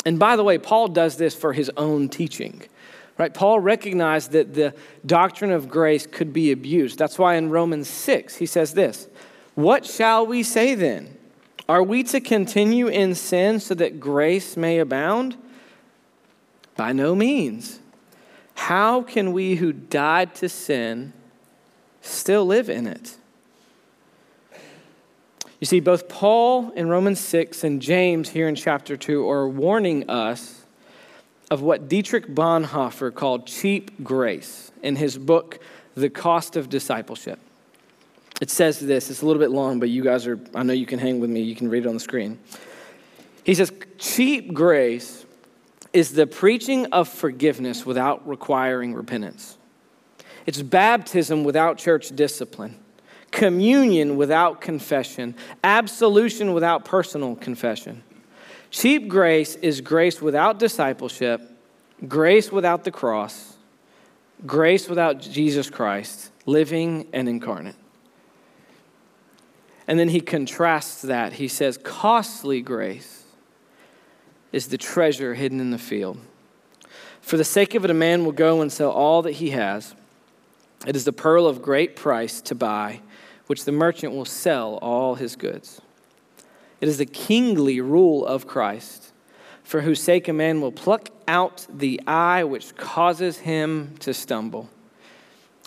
And 0.06 0.18
by 0.18 0.36
the 0.36 0.44
way, 0.44 0.58
Paul 0.58 0.88
does 0.88 1.16
this 1.16 1.34
for 1.34 1.52
his 1.52 1.70
own 1.76 2.08
teaching. 2.08 2.62
Right? 3.16 3.32
Paul 3.32 3.60
recognized 3.60 4.32
that 4.32 4.54
the 4.54 4.74
doctrine 5.06 5.52
of 5.52 5.68
grace 5.68 6.06
could 6.06 6.32
be 6.32 6.50
abused. 6.52 6.98
That's 6.98 7.18
why 7.18 7.36
in 7.36 7.50
Romans 7.50 7.88
6 7.88 8.36
he 8.36 8.46
says 8.46 8.74
this, 8.74 9.08
"What 9.54 9.86
shall 9.86 10.26
we 10.26 10.42
say 10.42 10.74
then?" 10.74 11.16
Are 11.68 11.82
we 11.82 12.02
to 12.04 12.20
continue 12.20 12.88
in 12.88 13.14
sin 13.14 13.58
so 13.58 13.74
that 13.74 13.98
grace 13.98 14.56
may 14.56 14.78
abound? 14.78 15.36
By 16.76 16.92
no 16.92 17.14
means. 17.14 17.80
How 18.54 19.02
can 19.02 19.32
we 19.32 19.56
who 19.56 19.72
died 19.72 20.34
to 20.36 20.48
sin 20.48 21.12
still 22.02 22.44
live 22.44 22.68
in 22.68 22.86
it? 22.86 23.16
You 25.60 25.66
see, 25.66 25.80
both 25.80 26.08
Paul 26.08 26.70
in 26.72 26.88
Romans 26.88 27.20
6 27.20 27.64
and 27.64 27.80
James 27.80 28.30
here 28.30 28.48
in 28.48 28.54
chapter 28.54 28.96
2 28.96 29.26
are 29.28 29.48
warning 29.48 30.08
us 30.10 30.66
of 31.50 31.62
what 31.62 31.88
Dietrich 31.88 32.26
Bonhoeffer 32.26 33.14
called 33.14 33.46
cheap 33.46 34.04
grace 34.04 34.72
in 34.82 34.96
his 34.96 35.16
book, 35.16 35.60
The 35.94 36.10
Cost 36.10 36.56
of 36.56 36.68
Discipleship. 36.68 37.38
It 38.44 38.50
says 38.50 38.78
this, 38.78 39.08
it's 39.08 39.22
a 39.22 39.26
little 39.26 39.40
bit 39.40 39.52
long, 39.52 39.80
but 39.80 39.88
you 39.88 40.04
guys 40.04 40.26
are, 40.26 40.38
I 40.54 40.62
know 40.64 40.74
you 40.74 40.84
can 40.84 40.98
hang 40.98 41.18
with 41.18 41.30
me, 41.30 41.40
you 41.40 41.56
can 41.56 41.70
read 41.70 41.86
it 41.86 41.88
on 41.88 41.94
the 41.94 41.98
screen. 41.98 42.38
He 43.42 43.54
says, 43.54 43.72
cheap 43.96 44.52
grace 44.52 45.24
is 45.94 46.12
the 46.12 46.26
preaching 46.26 46.84
of 46.92 47.08
forgiveness 47.08 47.86
without 47.86 48.28
requiring 48.28 48.92
repentance. 48.92 49.56
It's 50.44 50.60
baptism 50.60 51.42
without 51.44 51.78
church 51.78 52.14
discipline, 52.14 52.78
communion 53.30 54.18
without 54.18 54.60
confession, 54.60 55.36
absolution 55.64 56.52
without 56.52 56.84
personal 56.84 57.36
confession. 57.36 58.02
Cheap 58.70 59.08
grace 59.08 59.54
is 59.54 59.80
grace 59.80 60.20
without 60.20 60.58
discipleship, 60.58 61.40
grace 62.06 62.52
without 62.52 62.84
the 62.84 62.90
cross, 62.90 63.56
grace 64.44 64.86
without 64.86 65.18
Jesus 65.22 65.70
Christ, 65.70 66.30
living 66.44 67.08
and 67.14 67.26
incarnate. 67.26 67.76
And 69.86 69.98
then 69.98 70.08
he 70.08 70.20
contrasts 70.20 71.02
that. 71.02 71.34
He 71.34 71.48
says, 71.48 71.78
Costly 71.78 72.60
grace 72.62 73.24
is 74.52 74.68
the 74.68 74.78
treasure 74.78 75.34
hidden 75.34 75.60
in 75.60 75.70
the 75.70 75.78
field. 75.78 76.18
For 77.20 77.36
the 77.36 77.44
sake 77.44 77.74
of 77.74 77.84
it, 77.84 77.90
a 77.90 77.94
man 77.94 78.24
will 78.24 78.32
go 78.32 78.60
and 78.60 78.72
sell 78.72 78.90
all 78.90 79.22
that 79.22 79.32
he 79.32 79.50
has. 79.50 79.94
It 80.86 80.96
is 80.96 81.04
the 81.04 81.12
pearl 81.12 81.46
of 81.46 81.62
great 81.62 81.96
price 81.96 82.40
to 82.42 82.54
buy, 82.54 83.00
which 83.46 83.64
the 83.64 83.72
merchant 83.72 84.12
will 84.12 84.26
sell 84.26 84.78
all 84.82 85.14
his 85.14 85.36
goods. 85.36 85.80
It 86.80 86.88
is 86.88 86.98
the 86.98 87.06
kingly 87.06 87.80
rule 87.80 88.26
of 88.26 88.46
Christ, 88.46 89.12
for 89.62 89.80
whose 89.80 90.02
sake 90.02 90.28
a 90.28 90.32
man 90.32 90.60
will 90.60 90.72
pluck 90.72 91.08
out 91.26 91.66
the 91.72 92.00
eye 92.06 92.44
which 92.44 92.76
causes 92.76 93.38
him 93.38 93.94
to 94.00 94.12
stumble 94.12 94.68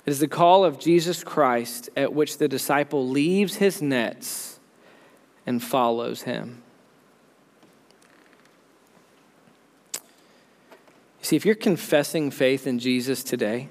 It 0.07 0.11
is 0.11 0.19
the 0.19 0.27
call 0.29 0.63
of 0.63 0.79
Jesus 0.79 1.21
Christ 1.21 1.89
at 1.97 2.13
which 2.13 2.37
the 2.37 2.47
disciple 2.47 3.09
leaves 3.09 3.57
his 3.57 3.81
nets 3.81 4.57
and 5.45 5.61
follows 5.61 6.21
him. 6.21 6.63
See, 11.21 11.35
if 11.35 11.45
you're 11.45 11.55
confessing 11.55 12.31
faith 12.31 12.65
in 12.65 12.79
Jesus 12.79 13.21
today, 13.21 13.67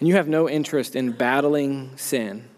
and 0.00 0.08
you 0.08 0.16
have 0.16 0.26
no 0.26 0.48
interest 0.48 0.96
in 0.96 1.12
battling 1.12 1.96
sin, 1.96 2.48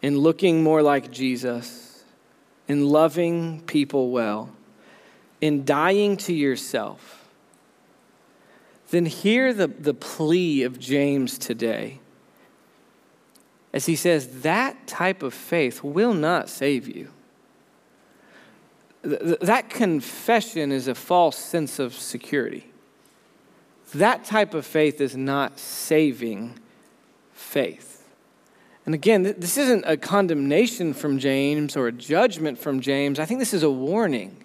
in 0.00 0.16
looking 0.16 0.62
more 0.62 0.80
like 0.80 1.10
Jesus, 1.10 2.02
in 2.66 2.88
loving 2.88 3.60
people 3.66 4.10
well, 4.10 4.48
in 5.42 5.66
dying 5.66 6.16
to 6.16 6.32
yourself, 6.32 7.15
then 8.90 9.06
hear 9.06 9.52
the, 9.52 9.66
the 9.66 9.94
plea 9.94 10.62
of 10.62 10.78
James 10.78 11.38
today. 11.38 12.00
As 13.72 13.86
he 13.86 13.96
says, 13.96 14.42
that 14.42 14.86
type 14.86 15.22
of 15.22 15.34
faith 15.34 15.82
will 15.82 16.14
not 16.14 16.48
save 16.48 16.88
you 16.88 17.10
that 19.06 19.70
confession 19.70 20.72
is 20.72 20.88
a 20.88 20.94
false 20.94 21.36
sense 21.36 21.78
of 21.78 21.94
security. 21.94 22.66
That 23.94 24.24
type 24.24 24.52
of 24.52 24.66
faith 24.66 25.00
is 25.00 25.16
not 25.16 25.58
saving 25.58 26.58
faith. 27.32 28.04
And 28.84 28.94
again, 28.94 29.22
this 29.22 29.56
isn't 29.56 29.84
a 29.86 29.96
condemnation 29.96 30.92
from 30.92 31.18
James 31.18 31.76
or 31.76 31.88
a 31.88 31.92
judgment 31.92 32.58
from 32.58 32.80
James. 32.80 33.18
I 33.18 33.24
think 33.24 33.40
this 33.40 33.54
is 33.54 33.62
a 33.62 33.70
warning. 33.70 34.44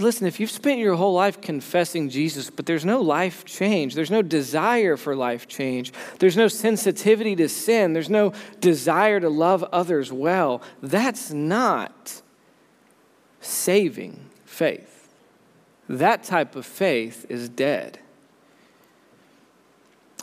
Listen, 0.00 0.26
if 0.26 0.40
you've 0.40 0.50
spent 0.50 0.78
your 0.78 0.94
whole 0.94 1.14
life 1.14 1.40
confessing 1.40 2.08
Jesus, 2.08 2.50
but 2.50 2.66
there's 2.66 2.84
no 2.84 3.00
life 3.00 3.44
change, 3.44 3.94
there's 3.94 4.10
no 4.10 4.22
desire 4.22 4.96
for 4.96 5.14
life 5.14 5.48
change, 5.48 5.92
there's 6.18 6.36
no 6.36 6.48
sensitivity 6.48 7.36
to 7.36 7.48
sin, 7.48 7.92
there's 7.92 8.10
no 8.10 8.32
desire 8.60 9.20
to 9.20 9.28
love 9.28 9.62
others 9.64 10.12
well, 10.12 10.62
that's 10.82 11.30
not 11.30 12.22
saving 13.40 14.30
faith. 14.44 15.08
That 15.88 16.22
type 16.22 16.54
of 16.56 16.66
faith 16.66 17.26
is 17.28 17.48
dead. 17.48 17.98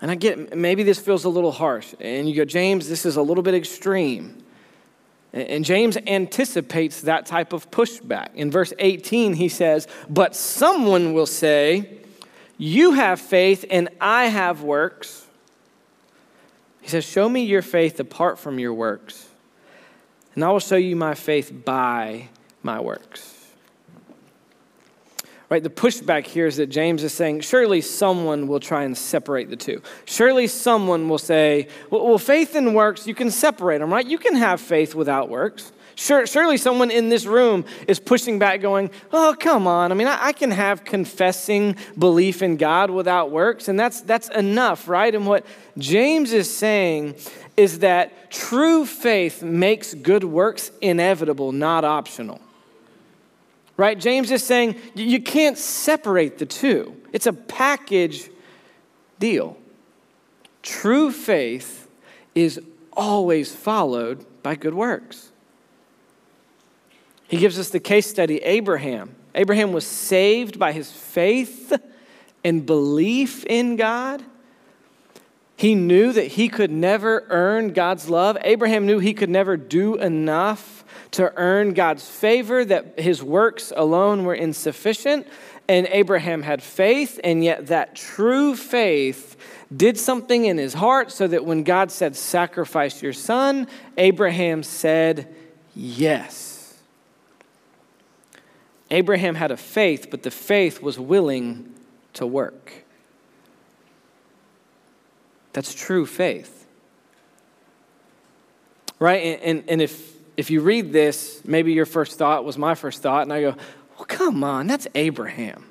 And 0.01 0.11
I 0.11 0.15
get 0.15 0.55
maybe 0.55 0.83
this 0.83 0.99
feels 0.99 1.23
a 1.23 1.29
little 1.29 1.51
harsh. 1.51 1.93
And 1.99 2.29
you 2.29 2.35
go, 2.35 2.45
James, 2.45 2.87
this 2.87 3.05
is 3.05 3.15
a 3.15 3.21
little 3.21 3.43
bit 3.43 3.55
extreme. 3.55 4.43
And 5.37 5.63
James 5.63 5.97
anticipates 6.07 7.01
that 7.01 7.25
type 7.25 7.53
of 7.53 7.69
pushback. 7.69 8.33
In 8.33 8.49
verse 8.49 8.73
18, 8.79 9.33
he 9.33 9.49
says, 9.49 9.87
But 10.09 10.35
someone 10.35 11.13
will 11.13 11.27
say, 11.27 11.99
You 12.57 12.93
have 12.93 13.21
faith 13.21 13.63
and 13.69 13.89
I 14.01 14.25
have 14.25 14.63
works. 14.63 15.27
He 16.81 16.89
says, 16.89 17.05
Show 17.05 17.29
me 17.29 17.43
your 17.43 17.61
faith 17.61 17.99
apart 17.99 18.39
from 18.39 18.57
your 18.57 18.73
works, 18.73 19.27
and 20.33 20.43
I 20.43 20.49
will 20.49 20.59
show 20.59 20.75
you 20.75 20.95
my 20.95 21.13
faith 21.13 21.51
by 21.65 22.29
my 22.63 22.79
works. 22.79 23.36
Right, 25.49 25.63
the 25.63 25.69
pushback 25.69 26.25
here 26.27 26.45
is 26.45 26.57
that 26.57 26.67
James 26.67 27.03
is 27.03 27.13
saying, 27.13 27.39
surely 27.39 27.79
someone 27.79 28.47
will 28.47 28.59
try 28.59 28.83
and 28.83 28.97
separate 28.97 29.49
the 29.49 29.55
two. 29.55 29.81
Surely 30.03 30.45
someone 30.47 31.07
will 31.07 31.17
say, 31.17 31.69
well, 31.89 32.17
faith 32.17 32.53
and 32.53 32.75
works, 32.75 33.07
you 33.07 33.15
can 33.15 33.31
separate 33.31 33.77
them, 33.77 33.93
right? 33.93 34.05
You 34.05 34.17
can 34.17 34.35
have 34.35 34.59
faith 34.59 34.93
without 34.93 35.29
works. 35.29 35.71
Sure, 35.95 36.27
surely 36.27 36.57
someone 36.57 36.91
in 36.91 37.07
this 37.07 37.25
room 37.25 37.63
is 37.87 37.97
pushing 37.97 38.39
back, 38.39 38.59
going, 38.59 38.91
Oh, 39.13 39.35
come 39.39 39.67
on. 39.67 39.91
I 39.91 39.95
mean, 39.95 40.07
I, 40.07 40.27
I, 40.27 40.31
can 40.31 40.51
have 40.51 40.83
confessing 40.83 41.75
belief 41.97 42.43
in 42.43 42.57
God 42.57 42.91
without 42.91 43.31
works, 43.31 43.67
and 43.67 43.79
that's, 43.79 44.01
that's 44.01 44.29
enough, 44.29 44.87
right? 44.87 45.15
And 45.15 45.25
what 45.25 45.43
James 45.77 46.33
is 46.33 46.55
saying 46.55 47.15
is 47.55 47.79
that 47.79 48.29
true 48.29 48.85
faith 48.85 49.41
makes 49.41 49.95
good 49.95 50.23
works 50.23 50.71
inevitable, 50.81 51.51
not 51.51 51.83
optional 51.83 52.41
right? 53.77 53.97
James 53.97 54.31
is 54.31 54.43
saying 54.43 54.75
you 54.95 55.21
can't 55.21 55.57
separate 55.57 56.39
the 56.39 56.45
two, 56.45 56.95
it's 57.13 57.27
a 57.27 57.33
package 57.33 58.29
deal. 59.19 59.57
True 60.63 61.11
faith 61.11 61.87
is 62.35 62.59
always 62.91 63.55
followed 63.55 64.25
by 64.43 64.55
good 64.55 64.73
works. 64.73 65.31
He 67.27 67.37
gives 67.37 67.59
us 67.59 67.69
the 67.69 67.79
case 67.79 68.07
study 68.07 68.37
Abraham. 68.39 69.15
Abraham 69.35 69.71
was 69.71 69.85
saved 69.85 70.57
by 70.57 70.71
his 70.71 70.91
faith 70.91 71.73
and 72.43 72.65
belief 72.65 73.45
in 73.45 73.75
God. 73.75 74.23
He 75.57 75.73
knew 75.73 76.13
that 76.13 76.27
he 76.27 76.49
could 76.49 76.71
never 76.71 77.25
earn 77.29 77.73
God's 77.73 78.09
love. 78.09 78.37
Abraham 78.41 78.85
knew 78.85 78.99
he 78.99 79.15
could 79.15 79.29
never 79.29 79.57
do 79.57 79.95
enough 79.95 80.85
to 81.11 81.33
earn 81.35 81.73
God's 81.73 82.07
favor, 82.07 82.63
that 82.63 82.99
his 82.99 83.23
works 83.23 83.73
alone 83.75 84.23
were 84.23 84.35
insufficient. 84.35 85.27
And 85.67 85.87
Abraham 85.89 86.43
had 86.43 86.61
faith, 86.61 87.19
and 87.23 87.43
yet 87.43 87.67
that 87.67 87.95
true 87.95 88.55
faith 88.55 89.35
did 89.75 89.97
something 89.97 90.45
in 90.45 90.59
his 90.59 90.75
heart 90.75 91.11
so 91.11 91.27
that 91.27 91.43
when 91.43 91.63
God 91.63 91.91
said, 91.91 92.15
Sacrifice 92.15 93.01
your 93.01 93.11
son, 93.11 93.67
Abraham 93.97 94.61
said, 94.61 95.35
Yes. 95.75 96.75
Abraham 98.91 99.33
had 99.33 99.49
a 99.49 99.57
faith, 99.57 100.09
but 100.11 100.21
the 100.21 100.31
faith 100.31 100.83
was 100.83 100.99
willing 100.99 101.73
to 102.13 102.27
work. 102.27 102.85
That's 105.57 105.73
true 105.73 106.05
faith. 106.05 106.67
Right? 108.99 109.23
And, 109.23 109.41
and, 109.41 109.69
and 109.71 109.81
if 109.81 110.13
if 110.37 110.51
you 110.51 110.61
read 110.61 110.93
this, 110.93 111.41
maybe 111.45 111.73
your 111.73 111.87
first 111.87 112.19
thought 112.19 112.45
was 112.45 112.59
my 112.59 112.75
first 112.75 113.01
thought, 113.01 113.23
and 113.23 113.33
I 113.33 113.41
go, 113.41 113.55
well, 113.97 114.05
come 114.05 114.43
on, 114.43 114.67
that's 114.67 114.87
Abraham. 114.93 115.65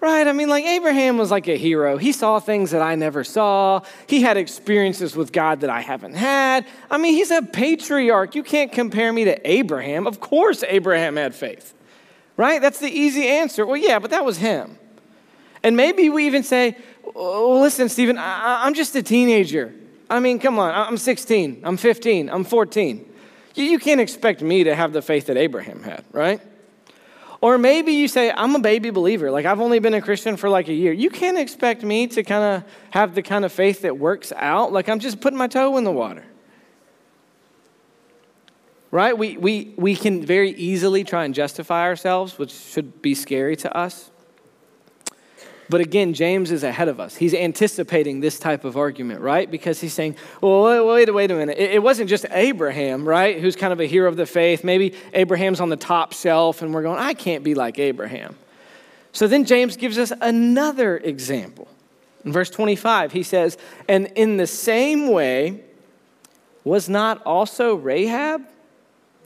Right? 0.00 0.26
I 0.26 0.32
mean, 0.32 0.48
like, 0.48 0.64
Abraham 0.64 1.18
was 1.18 1.30
like 1.30 1.48
a 1.48 1.58
hero. 1.58 1.98
He 1.98 2.12
saw 2.12 2.40
things 2.40 2.70
that 2.70 2.80
I 2.80 2.94
never 2.94 3.24
saw. 3.24 3.82
He 4.06 4.22
had 4.22 4.38
experiences 4.38 5.14
with 5.14 5.32
God 5.32 5.60
that 5.60 5.68
I 5.68 5.82
haven't 5.82 6.14
had. 6.14 6.66
I 6.90 6.96
mean, 6.96 7.12
he's 7.12 7.30
a 7.30 7.42
patriarch. 7.42 8.34
You 8.34 8.42
can't 8.42 8.72
compare 8.72 9.12
me 9.12 9.24
to 9.26 9.38
Abraham. 9.46 10.06
Of 10.06 10.18
course, 10.18 10.64
Abraham 10.66 11.16
had 11.16 11.34
faith. 11.34 11.74
Right? 12.38 12.58
That's 12.58 12.78
the 12.78 12.88
easy 12.88 13.28
answer. 13.28 13.66
Well, 13.66 13.76
yeah, 13.76 13.98
but 13.98 14.12
that 14.12 14.24
was 14.24 14.38
him. 14.38 14.78
And 15.62 15.76
maybe 15.76 16.08
we 16.08 16.26
even 16.26 16.42
say, 16.42 16.78
well, 17.14 17.60
listen, 17.60 17.88
Stephen, 17.88 18.18
I- 18.18 18.64
I'm 18.64 18.74
just 18.74 18.94
a 18.96 19.02
teenager. 19.02 19.72
I 20.10 20.20
mean, 20.20 20.38
come 20.38 20.58
on, 20.58 20.74
I'm 20.74 20.98
16, 20.98 21.62
I'm 21.64 21.76
15, 21.76 22.28
I'm 22.28 22.44
14. 22.44 23.12
You 23.54 23.78
can't 23.78 24.00
expect 24.00 24.42
me 24.42 24.64
to 24.64 24.74
have 24.74 24.92
the 24.92 25.00
faith 25.00 25.26
that 25.26 25.36
Abraham 25.36 25.82
had, 25.82 26.04
right? 26.12 26.40
Or 27.40 27.58
maybe 27.58 27.92
you 27.92 28.08
say, 28.08 28.30
I'm 28.30 28.54
a 28.56 28.58
baby 28.58 28.90
believer. 28.90 29.30
Like, 29.30 29.44
I've 29.44 29.60
only 29.60 29.78
been 29.78 29.94
a 29.94 30.00
Christian 30.00 30.36
for 30.36 30.48
like 30.48 30.68
a 30.68 30.72
year. 30.72 30.92
You 30.92 31.10
can't 31.10 31.38
expect 31.38 31.82
me 31.82 32.06
to 32.08 32.22
kind 32.22 32.42
of 32.42 32.70
have 32.90 33.14
the 33.14 33.22
kind 33.22 33.44
of 33.44 33.52
faith 33.52 33.82
that 33.82 33.98
works 33.98 34.32
out. 34.34 34.72
Like, 34.72 34.88
I'm 34.88 34.98
just 34.98 35.20
putting 35.20 35.38
my 35.38 35.46
toe 35.46 35.76
in 35.76 35.84
the 35.84 35.92
water. 35.92 36.24
Right? 38.90 39.16
We, 39.16 39.36
we, 39.36 39.74
we 39.76 39.94
can 39.94 40.24
very 40.24 40.50
easily 40.52 41.04
try 41.04 41.24
and 41.24 41.34
justify 41.34 41.82
ourselves, 41.82 42.38
which 42.38 42.50
should 42.50 43.02
be 43.02 43.14
scary 43.14 43.56
to 43.56 43.76
us. 43.76 44.10
But 45.74 45.80
again, 45.80 46.14
James 46.14 46.52
is 46.52 46.62
ahead 46.62 46.86
of 46.86 47.00
us. 47.00 47.16
He's 47.16 47.34
anticipating 47.34 48.20
this 48.20 48.38
type 48.38 48.64
of 48.64 48.76
argument, 48.76 49.22
right? 49.22 49.50
Because 49.50 49.80
he's 49.80 49.92
saying, 49.92 50.14
well, 50.40 50.62
wait, 50.62 51.08
wait, 51.08 51.12
wait 51.12 51.30
a 51.32 51.34
minute. 51.34 51.58
It 51.58 51.82
wasn't 51.82 52.08
just 52.08 52.26
Abraham, 52.30 53.04
right, 53.04 53.40
who's 53.40 53.56
kind 53.56 53.72
of 53.72 53.80
a 53.80 53.86
hero 53.86 54.08
of 54.08 54.16
the 54.16 54.24
faith. 54.24 54.62
Maybe 54.62 54.94
Abraham's 55.14 55.60
on 55.60 55.70
the 55.70 55.76
top 55.76 56.12
shelf, 56.12 56.62
and 56.62 56.72
we're 56.72 56.84
going, 56.84 57.00
I 57.00 57.12
can't 57.12 57.42
be 57.42 57.56
like 57.56 57.80
Abraham. 57.80 58.36
So 59.10 59.26
then 59.26 59.44
James 59.44 59.76
gives 59.76 59.98
us 59.98 60.12
another 60.20 60.98
example. 60.98 61.66
In 62.24 62.30
verse 62.30 62.50
25, 62.50 63.10
he 63.10 63.24
says, 63.24 63.58
And 63.88 64.06
in 64.14 64.36
the 64.36 64.46
same 64.46 65.08
way, 65.08 65.64
was 66.62 66.88
not 66.88 67.20
also 67.26 67.74
Rahab, 67.74 68.42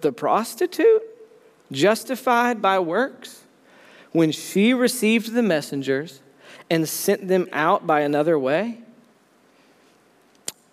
the 0.01 0.13
prostitute, 0.13 1.03
justified 1.71 2.63
by 2.63 2.79
works 2.79 3.43
when 4.13 4.33
she 4.33 4.73
received 4.73 5.35
the 5.35 5.43
messengers? 5.43 6.23
And 6.71 6.89
sent 6.89 7.29
them 7.29 7.49
out 7.53 7.87
by 7.87 8.01
another 8.01 8.39
way? 8.39 8.79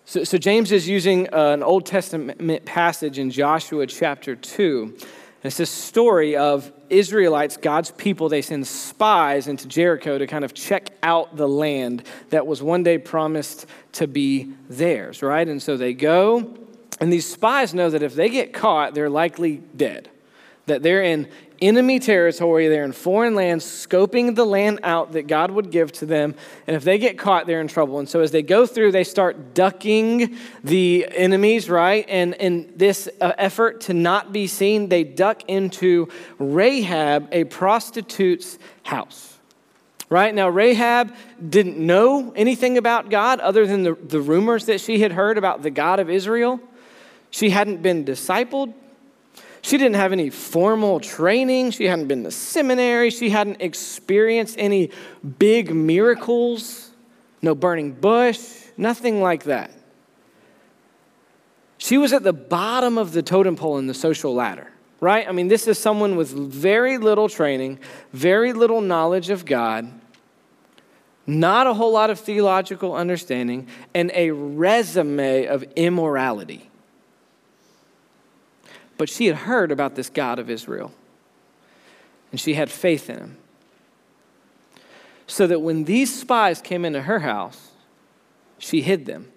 So, 0.04 0.22
so 0.22 0.38
James 0.38 0.70
is 0.70 0.88
using 0.88 1.26
uh, 1.34 1.50
an 1.50 1.62
Old 1.64 1.84
Testament 1.84 2.64
passage 2.64 3.18
in 3.18 3.30
Joshua 3.30 3.86
chapter 3.88 4.36
2. 4.36 4.94
And 4.94 5.50
it's 5.50 5.56
this 5.56 5.70
story 5.70 6.36
of 6.36 6.72
Israelites, 6.88 7.56
God's 7.56 7.90
people, 7.90 8.28
they 8.28 8.42
send 8.42 8.66
spies 8.66 9.48
into 9.48 9.66
Jericho 9.66 10.16
to 10.16 10.26
kind 10.26 10.44
of 10.44 10.54
check 10.54 10.90
out 11.02 11.36
the 11.36 11.48
land 11.48 12.04
that 12.30 12.46
was 12.46 12.62
one 12.62 12.84
day 12.84 12.98
promised 12.98 13.66
to 13.92 14.06
be 14.06 14.52
theirs, 14.68 15.22
right? 15.22 15.46
And 15.48 15.60
so 15.60 15.76
they 15.76 15.92
go, 15.92 16.54
and 17.00 17.12
these 17.12 17.30
spies 17.30 17.74
know 17.74 17.90
that 17.90 18.02
if 18.02 18.14
they 18.14 18.28
get 18.28 18.52
caught, 18.52 18.94
they're 18.94 19.10
likely 19.10 19.56
dead. 19.76 20.08
that 20.66 20.82
they're 20.82 21.02
in 21.02 21.28
enemy 21.60 21.98
territory, 21.98 22.68
they're 22.68 22.84
in 22.84 22.92
foreign 22.92 23.34
lands, 23.34 23.64
scoping 23.64 24.34
the 24.34 24.44
land 24.44 24.80
out 24.82 25.12
that 25.12 25.26
God 25.26 25.50
would 25.50 25.70
give 25.70 25.92
to 25.92 26.06
them. 26.06 26.34
And 26.66 26.76
if 26.76 26.84
they 26.84 26.98
get 26.98 27.18
caught, 27.18 27.46
they're 27.46 27.60
in 27.60 27.68
trouble. 27.68 27.98
And 27.98 28.08
so 28.08 28.20
as 28.20 28.30
they 28.30 28.42
go 28.42 28.66
through, 28.66 28.92
they 28.92 29.04
start 29.04 29.54
ducking 29.54 30.36
the 30.64 31.06
enemies, 31.10 31.68
right? 31.68 32.04
And 32.08 32.34
in 32.34 32.72
this 32.76 33.08
uh, 33.20 33.32
effort 33.38 33.82
to 33.82 33.94
not 33.94 34.32
be 34.32 34.46
seen, 34.46 34.88
they 34.88 35.04
duck 35.04 35.42
into 35.48 36.08
Rahab, 36.38 37.28
a 37.32 37.44
prostitute's 37.44 38.58
house. 38.82 39.38
Right 40.08 40.32
now, 40.32 40.48
Rahab 40.48 41.14
didn't 41.48 41.78
know 41.78 42.32
anything 42.36 42.78
about 42.78 43.10
God 43.10 43.40
other 43.40 43.66
than 43.66 43.82
the, 43.82 43.94
the 43.94 44.20
rumors 44.20 44.66
that 44.66 44.80
she 44.80 45.00
had 45.00 45.10
heard 45.10 45.36
about 45.36 45.62
the 45.62 45.70
God 45.70 45.98
of 45.98 46.08
Israel. 46.08 46.60
She 47.30 47.50
hadn't 47.50 47.82
been 47.82 48.04
discipled, 48.04 48.72
she 49.66 49.78
didn't 49.78 49.96
have 49.96 50.12
any 50.12 50.30
formal 50.30 51.00
training. 51.00 51.72
She 51.72 51.86
hadn't 51.86 52.06
been 52.06 52.22
to 52.22 52.30
seminary. 52.30 53.10
She 53.10 53.30
hadn't 53.30 53.60
experienced 53.60 54.54
any 54.60 54.92
big 55.40 55.74
miracles, 55.74 56.92
no 57.42 57.52
burning 57.56 57.90
bush, 57.90 58.38
nothing 58.76 59.20
like 59.20 59.42
that. 59.42 59.72
She 61.78 61.98
was 61.98 62.12
at 62.12 62.22
the 62.22 62.32
bottom 62.32 62.96
of 62.96 63.10
the 63.10 63.24
totem 63.24 63.56
pole 63.56 63.76
in 63.78 63.88
the 63.88 63.94
social 63.94 64.32
ladder, 64.32 64.70
right? 65.00 65.28
I 65.28 65.32
mean, 65.32 65.48
this 65.48 65.66
is 65.66 65.80
someone 65.80 66.14
with 66.14 66.30
very 66.30 66.96
little 66.96 67.28
training, 67.28 67.80
very 68.12 68.52
little 68.52 68.80
knowledge 68.80 69.30
of 69.30 69.44
God, 69.44 69.90
not 71.26 71.66
a 71.66 71.74
whole 71.74 71.92
lot 71.92 72.10
of 72.10 72.20
theological 72.20 72.94
understanding, 72.94 73.66
and 73.92 74.12
a 74.14 74.30
resume 74.30 75.46
of 75.46 75.64
immorality. 75.74 76.70
But 78.98 79.08
she 79.08 79.26
had 79.26 79.36
heard 79.36 79.70
about 79.70 79.94
this 79.94 80.08
God 80.08 80.38
of 80.38 80.48
Israel, 80.48 80.92
and 82.30 82.40
she 82.40 82.54
had 82.54 82.70
faith 82.70 83.10
in 83.10 83.18
him. 83.18 83.36
So 85.26 85.46
that 85.46 85.60
when 85.60 85.84
these 85.84 86.20
spies 86.20 86.60
came 86.60 86.84
into 86.84 87.02
her 87.02 87.20
house, 87.20 87.72
she 88.58 88.80
hid 88.80 89.06
them. 89.06 89.32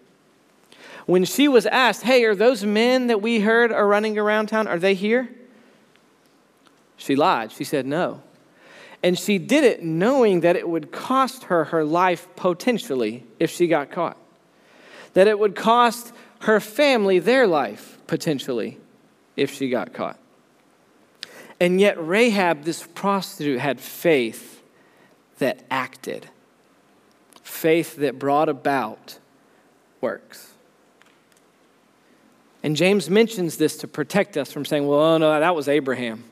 When 1.05 1.25
she 1.25 1.47
was 1.47 1.65
asked, 1.65 2.03
Hey, 2.03 2.23
are 2.25 2.35
those 2.35 2.63
men 2.63 3.07
that 3.07 3.21
we 3.21 3.39
heard 3.39 3.71
are 3.71 3.87
running 3.87 4.17
around 4.17 4.47
town, 4.47 4.67
are 4.67 4.77
they 4.77 4.93
here? 4.93 5.29
She 6.95 7.15
lied. 7.15 7.51
She 7.51 7.63
said 7.63 7.85
no. 7.85 8.21
And 9.01 9.17
she 9.17 9.37
did 9.37 9.63
it 9.63 9.81
knowing 9.81 10.41
that 10.41 10.55
it 10.55 10.67
would 10.67 10.91
cost 10.91 11.45
her 11.45 11.65
her 11.65 11.83
life 11.83 12.27
potentially 12.35 13.25
if 13.39 13.49
she 13.49 13.67
got 13.67 13.89
caught, 13.89 14.17
that 15.13 15.27
it 15.27 15.39
would 15.39 15.55
cost 15.55 16.13
her 16.41 16.59
family 16.59 17.17
their 17.17 17.47
life 17.47 17.97
potentially 18.05 18.77
if 19.39 19.53
she 19.53 19.69
got 19.69 19.93
caught. 19.93 20.19
And 21.59 21.79
yet, 21.79 21.95
Rahab, 22.05 22.63
this 22.63 22.85
prostitute, 22.93 23.59
had 23.59 23.79
faith 23.79 24.61
that 25.39 25.63
acted, 25.71 26.27
faith 27.41 27.95
that 27.97 28.19
brought 28.19 28.49
about 28.49 29.17
works. 30.01 30.53
And 32.61 32.75
James 32.75 33.09
mentions 33.09 33.57
this 33.57 33.77
to 33.77 33.87
protect 33.87 34.35
us 34.37 34.51
from 34.51 34.65
saying, 34.65 34.85
well, 34.85 34.99
oh 34.99 35.17
no, 35.17 35.39
that 35.39 35.55
was 35.55 35.67
Abraham. 35.67 36.25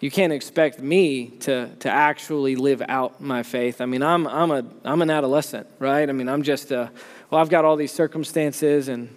You 0.00 0.12
can't 0.12 0.32
expect 0.32 0.80
me 0.80 1.26
to, 1.40 1.74
to 1.80 1.90
actually 1.90 2.54
live 2.54 2.82
out 2.88 3.20
my 3.20 3.42
faith. 3.42 3.80
I 3.80 3.86
mean, 3.86 4.02
I'm, 4.02 4.28
I'm, 4.28 4.52
a, 4.52 4.64
I'm 4.84 5.02
an 5.02 5.10
adolescent, 5.10 5.66
right? 5.80 6.08
I 6.08 6.12
mean, 6.12 6.28
I'm 6.28 6.42
just 6.44 6.70
a, 6.70 6.92
well, 7.30 7.40
I've 7.40 7.48
got 7.48 7.64
all 7.64 7.74
these 7.74 7.90
circumstances 7.90 8.86
and 8.86 9.14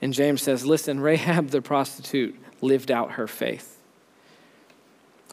and 0.00 0.12
James 0.12 0.42
says, 0.42 0.64
Listen, 0.64 1.00
Rahab 1.00 1.48
the 1.48 1.62
prostitute 1.62 2.36
lived 2.60 2.90
out 2.90 3.12
her 3.12 3.26
faith. 3.26 3.78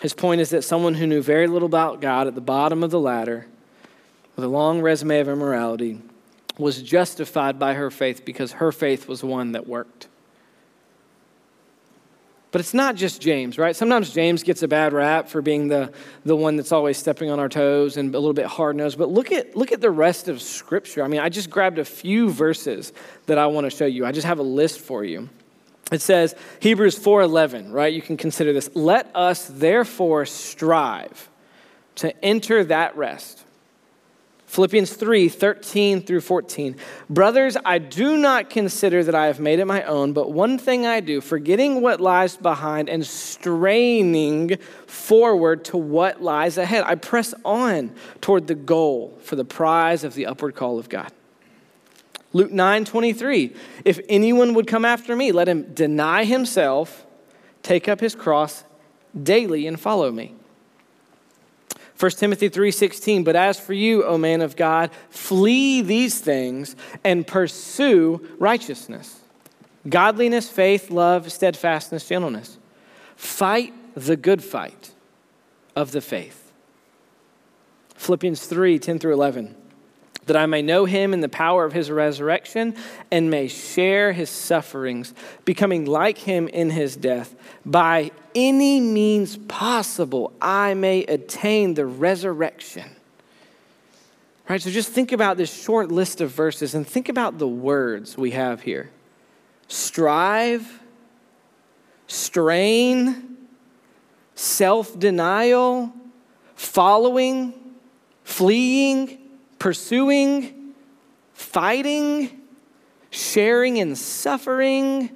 His 0.02 0.14
point 0.14 0.42
is 0.42 0.50
that 0.50 0.64
someone 0.64 0.96
who 0.96 1.08
knew 1.08 1.22
very 1.22 1.48
little 1.48 1.68
about 1.68 2.02
God 2.02 2.28
at 2.28 2.36
the 2.36 2.42
bottom 2.42 2.84
of 2.84 2.92
the 2.92 3.00
ladder, 3.00 3.48
with 4.36 4.44
a 4.44 4.50
long 4.50 4.82
resume 4.82 5.20
of 5.20 5.30
immorality, 5.30 6.02
was 6.58 6.82
justified 6.82 7.58
by 7.60 7.74
her 7.74 7.90
faith 7.90 8.26
because 8.26 8.54
her 8.54 8.72
faith 8.72 9.08
was 9.08 9.24
one 9.24 9.54
that 9.54 9.68
worked. 9.68 10.08
But 12.56 12.62
it's 12.62 12.74
not 12.74 12.96
just 12.96 13.22
James, 13.22 13.58
right? 13.58 13.76
Sometimes 13.76 14.12
James 14.12 14.42
gets 14.42 14.64
a 14.64 14.68
bad 14.70 14.94
rap 14.94 15.28
for 15.28 15.42
being 15.42 15.68
the, 15.68 15.92
the 16.24 16.38
one 16.38 16.56
that's 16.56 16.72
always 16.72 16.98
stepping 16.98 17.30
on 17.30 17.38
our 17.38 17.50
toes 17.50 17.98
and 17.98 18.16
a 18.16 18.18
little 18.18 18.32
bit 18.32 18.46
hard 18.46 18.78
nosed. 18.78 18.98
But 18.98 19.10
look 19.10 19.34
at, 19.34 19.58
look 19.58 19.74
at 19.74 19.82
the 19.82 19.92
rest 19.92 20.30
of 20.30 20.42
Scripture. 20.42 21.04
I 21.04 21.10
mean, 21.10 21.20
I 21.20 21.28
just 21.28 21.50
grabbed 21.50 21.80
a 21.80 21.84
few 21.84 22.30
verses 22.30 22.94
that 23.26 23.38
I 23.38 23.48
want 23.48 23.66
to 23.66 23.70
show 23.70 23.86
you. 23.86 24.06
I 24.06 24.14
just 24.14 24.26
have 24.26 24.40
a 24.40 24.44
list 24.44 24.80
for 24.80 25.04
you. 25.04 25.28
It 25.92 26.00
says, 26.00 26.34
Hebrews 26.62 26.98
4.11, 26.98 27.74
right? 27.74 27.94
You 27.94 28.02
can 28.02 28.16
consider 28.16 28.54
this. 28.54 28.70
Let 28.74 29.14
us 29.14 29.48
therefore 29.48 30.26
strive 30.26 31.30
to 31.96 32.24
enter 32.24 32.64
that 32.64 32.96
rest 32.96 33.45
Philippians 34.56 34.94
3 34.94 35.28
13 35.28 36.02
through 36.04 36.22
14. 36.22 36.78
Brothers, 37.10 37.58
I 37.66 37.78
do 37.78 38.16
not 38.16 38.50
consider 38.50 39.04
that 39.04 39.14
I 39.14 39.26
have 39.26 39.38
made 39.38 39.60
it 39.60 39.66
my 39.66 39.84
own, 39.84 40.14
but 40.14 40.32
one 40.32 40.58
thing 40.58 40.86
I 40.88 41.02
do, 41.02 41.20
forgetting 41.20 41.82
what 41.82 42.00
lies 42.00 42.38
behind 42.38 42.88
and 42.88 43.06
straining 43.06 44.58
forward 44.88 45.66
to 45.66 45.78
what 45.78 46.24
lies 46.24 46.58
ahead, 46.58 46.86
I 46.88 46.96
press 46.96 47.34
on 47.44 47.94
toward 48.22 48.48
the 48.48 48.56
goal 48.56 49.20
for 49.24 49.36
the 49.36 49.44
prize 49.44 50.06
of 50.06 50.14
the 50.14 50.26
upward 50.26 50.56
call 50.56 50.80
of 50.80 50.88
God. 50.88 51.12
Luke 52.32 52.52
9 52.52 52.86
23. 52.86 53.54
If 53.84 54.00
anyone 54.08 54.54
would 54.54 54.68
come 54.68 54.86
after 54.86 55.18
me, 55.18 55.34
let 55.34 55.50
him 55.50 55.74
deny 55.74 56.24
himself, 56.24 57.06
take 57.62 57.90
up 57.90 58.00
his 58.00 58.16
cross 58.16 58.64
daily, 59.22 59.68
and 59.68 59.78
follow 59.78 60.14
me. 60.14 60.34
1 61.98 62.12
Timothy 62.12 62.50
3:16 62.50 63.24
But 63.24 63.36
as 63.36 63.60
for 63.60 63.74
you, 63.74 64.04
O 64.04 64.18
man 64.18 64.42
of 64.42 64.56
God, 64.56 64.92
flee 65.10 65.82
these 65.82 66.20
things 66.20 66.76
and 67.04 67.26
pursue 67.26 68.28
righteousness, 68.38 69.22
godliness, 69.88 70.50
faith, 70.50 70.90
love, 70.90 71.32
steadfastness, 71.32 72.08
gentleness. 72.08 72.58
Fight 73.16 73.74
the 73.96 74.18
good 74.18 74.44
fight 74.44 74.92
of 75.76 75.92
the 75.92 76.02
faith. 76.02 76.52
Philippians 77.96 78.46
3 78.46 78.78
10 78.78 79.00
through 79.00 79.14
11 79.14 79.56
that 80.26 80.36
I 80.36 80.46
may 80.46 80.62
know 80.62 80.86
him 80.86 81.14
in 81.14 81.22
the 81.22 81.30
power 81.30 81.66
of 81.66 81.74
his 81.74 81.92
resurrection 81.92 82.76
and 83.12 83.30
may 83.30 83.48
share 83.48 84.12
his 84.12 84.30
sufferings, 84.30 85.14
becoming 85.46 85.86
like 85.86 86.18
him 86.18 86.48
in 86.48 86.72
his 86.72 86.96
death. 86.96 87.36
By 87.66 88.12
any 88.34 88.80
means 88.80 89.38
possible, 89.38 90.34
I 90.42 90.74
may 90.74 91.04
attain 91.04 91.76
the 91.76 91.86
resurrection. 91.86 92.96
Right, 94.48 94.62
so 94.62 94.70
just 94.70 94.92
think 94.92 95.12
about 95.12 95.38
this 95.38 95.52
short 95.52 95.92
list 95.92 96.22
of 96.22 96.30
verses 96.30 96.76
and 96.76 96.86
think 96.86 97.10
about 97.10 97.40
the 97.40 97.48
words 97.48 98.18
we 98.18 98.32
have 98.32 98.62
here 98.62 98.92
strive, 99.68 100.82
strain, 102.06 103.38
self 104.36 104.98
denial, 105.00 105.92
following, 106.56 107.54
fleeing 108.24 109.25
pursuing, 109.66 110.76
fighting, 111.34 112.40
sharing 113.10 113.78
in 113.78 113.96
suffering 113.96 115.10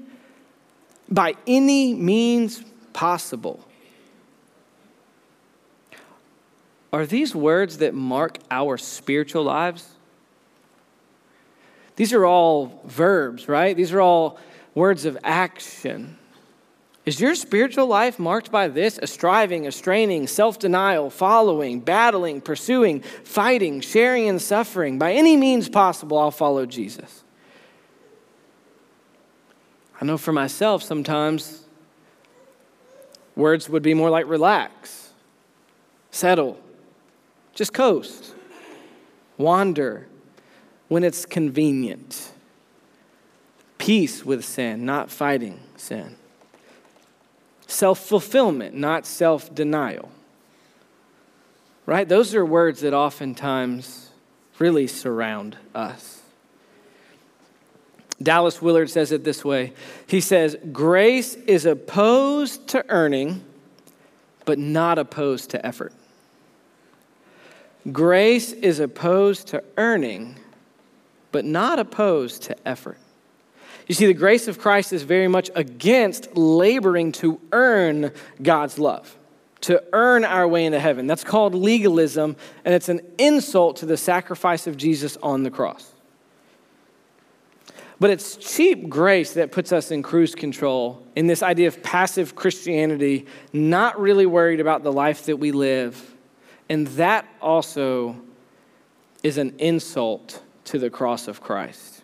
by 1.07 1.35
any 1.45 1.93
means 1.93 2.63
possible. 2.91 3.63
Are 6.91 7.05
these 7.05 7.35
words 7.35 7.77
that 7.77 7.93
mark 7.93 8.39
our 8.49 8.79
spiritual 8.79 9.43
lives? 9.43 9.87
These 11.95 12.11
are 12.11 12.25
all 12.25 12.81
verbs, 12.85 13.47
right? 13.47 13.77
These 13.77 13.93
are 13.93 14.01
all 14.01 14.39
words 14.73 15.05
of 15.05 15.15
action. 15.23 16.17
Is 17.09 17.19
your 17.19 17.33
spiritual 17.33 17.87
life 17.87 18.19
marked 18.19 18.51
by 18.51 18.67
this? 18.67 18.99
A 19.01 19.07
striving, 19.07 19.65
a 19.65 19.71
straining, 19.71 20.27
self 20.27 20.59
denial, 20.59 21.09
following, 21.09 21.79
battling, 21.79 22.39
pursuing, 22.39 23.01
fighting, 23.01 23.81
sharing, 23.81 24.29
and 24.29 24.39
suffering. 24.39 24.99
By 24.99 25.13
any 25.13 25.35
means 25.35 25.69
possible, 25.69 26.19
I'll 26.19 26.29
follow 26.29 26.67
Jesus. 26.67 27.23
I 29.99 30.05
know 30.05 30.19
for 30.19 30.31
myself, 30.31 30.83
sometimes 30.83 31.65
words 33.35 33.67
would 33.67 33.81
be 33.81 33.95
more 33.95 34.11
like 34.11 34.27
relax, 34.27 35.09
settle, 36.11 36.59
just 37.55 37.73
coast, 37.73 38.35
wander 39.35 40.07
when 40.89 41.03
it's 41.03 41.25
convenient, 41.25 42.33
peace 43.79 44.23
with 44.23 44.45
sin, 44.45 44.85
not 44.85 45.09
fighting 45.09 45.59
sin 45.75 46.15
self 47.69 47.99
fulfillment, 47.99 48.75
not 48.75 49.05
self 49.05 49.53
denial. 49.53 50.09
Right? 51.85 52.07
Those 52.07 52.35
are 52.35 52.45
words 52.45 52.81
that 52.81 52.93
oftentimes 52.93 54.09
really 54.59 54.87
surround 54.87 55.57
us. 55.73 56.21
Dallas 58.21 58.61
Willard 58.61 58.89
says 58.89 59.11
it 59.11 59.23
this 59.23 59.45
way 59.45 59.73
He 60.07 60.21
says, 60.21 60.57
Grace 60.71 61.35
is 61.35 61.65
opposed 61.65 62.67
to 62.69 62.85
earning, 62.89 63.43
but 64.45 64.59
not 64.59 64.99
opposed 64.99 65.51
to 65.51 65.65
effort. 65.65 65.93
Grace 67.91 68.51
is 68.51 68.79
opposed 68.79 69.47
to 69.47 69.63
earning, 69.77 70.37
but 71.31 71.45
not 71.45 71.79
opposed 71.79 72.43
to 72.43 72.67
effort. 72.67 72.97
You 73.89 73.95
see, 73.95 74.05
the 74.05 74.13
grace 74.13 74.47
of 74.47 74.59
Christ 74.59 74.93
is 74.93 75.01
very 75.01 75.27
much 75.27 75.49
against 75.55 76.37
laboring 76.37 77.11
to 77.13 77.41
earn 77.51 78.11
God's 78.41 78.77
love, 78.77 79.17
to 79.61 79.83
earn 79.93 80.23
our 80.23 80.47
way 80.47 80.65
into 80.65 80.79
heaven. 80.79 81.07
That's 81.07 81.23
called 81.23 81.55
legalism, 81.55 82.37
and 82.63 82.75
it's 82.75 82.87
an 82.87 83.01
insult 83.17 83.77
to 83.77 83.87
the 83.87 83.97
sacrifice 83.97 84.67
of 84.67 84.77
Jesus 84.77 85.17
on 85.23 85.41
the 85.41 85.49
cross. 85.49 85.91
But 87.99 88.11
it's 88.11 88.37
cheap 88.37 88.89
grace 88.89 89.33
that 89.33 89.51
puts 89.51 89.71
us 89.71 89.89
in 89.89 90.03
cruise 90.03 90.35
control 90.35 91.03
in 91.15 91.25
this 91.25 91.41
idea 91.41 91.67
of 91.67 91.81
passive 91.81 92.35
Christianity, 92.35 93.25
not 93.51 93.99
really 93.99 94.27
worried 94.27 94.59
about 94.59 94.83
the 94.83 94.93
life 94.93 95.25
that 95.25 95.37
we 95.37 95.51
live. 95.51 96.15
And 96.69 96.85
that 96.89 97.27
also 97.41 98.21
is 99.23 99.39
an 99.39 99.55
insult 99.57 100.43
to 100.65 100.77
the 100.77 100.91
cross 100.91 101.27
of 101.27 101.41
Christ. 101.41 101.98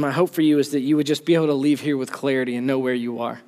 My 0.00 0.10
hope 0.10 0.30
for 0.30 0.42
you 0.42 0.58
is 0.58 0.70
that 0.70 0.80
you 0.80 0.96
would 0.96 1.06
just 1.06 1.26
be 1.26 1.34
able 1.34 1.48
to 1.48 1.54
leave 1.54 1.80
here 1.80 1.96
with 1.96 2.10
clarity 2.10 2.56
and 2.56 2.66
know 2.66 2.78
where 2.78 2.94
you 2.94 3.20
are. 3.20 3.40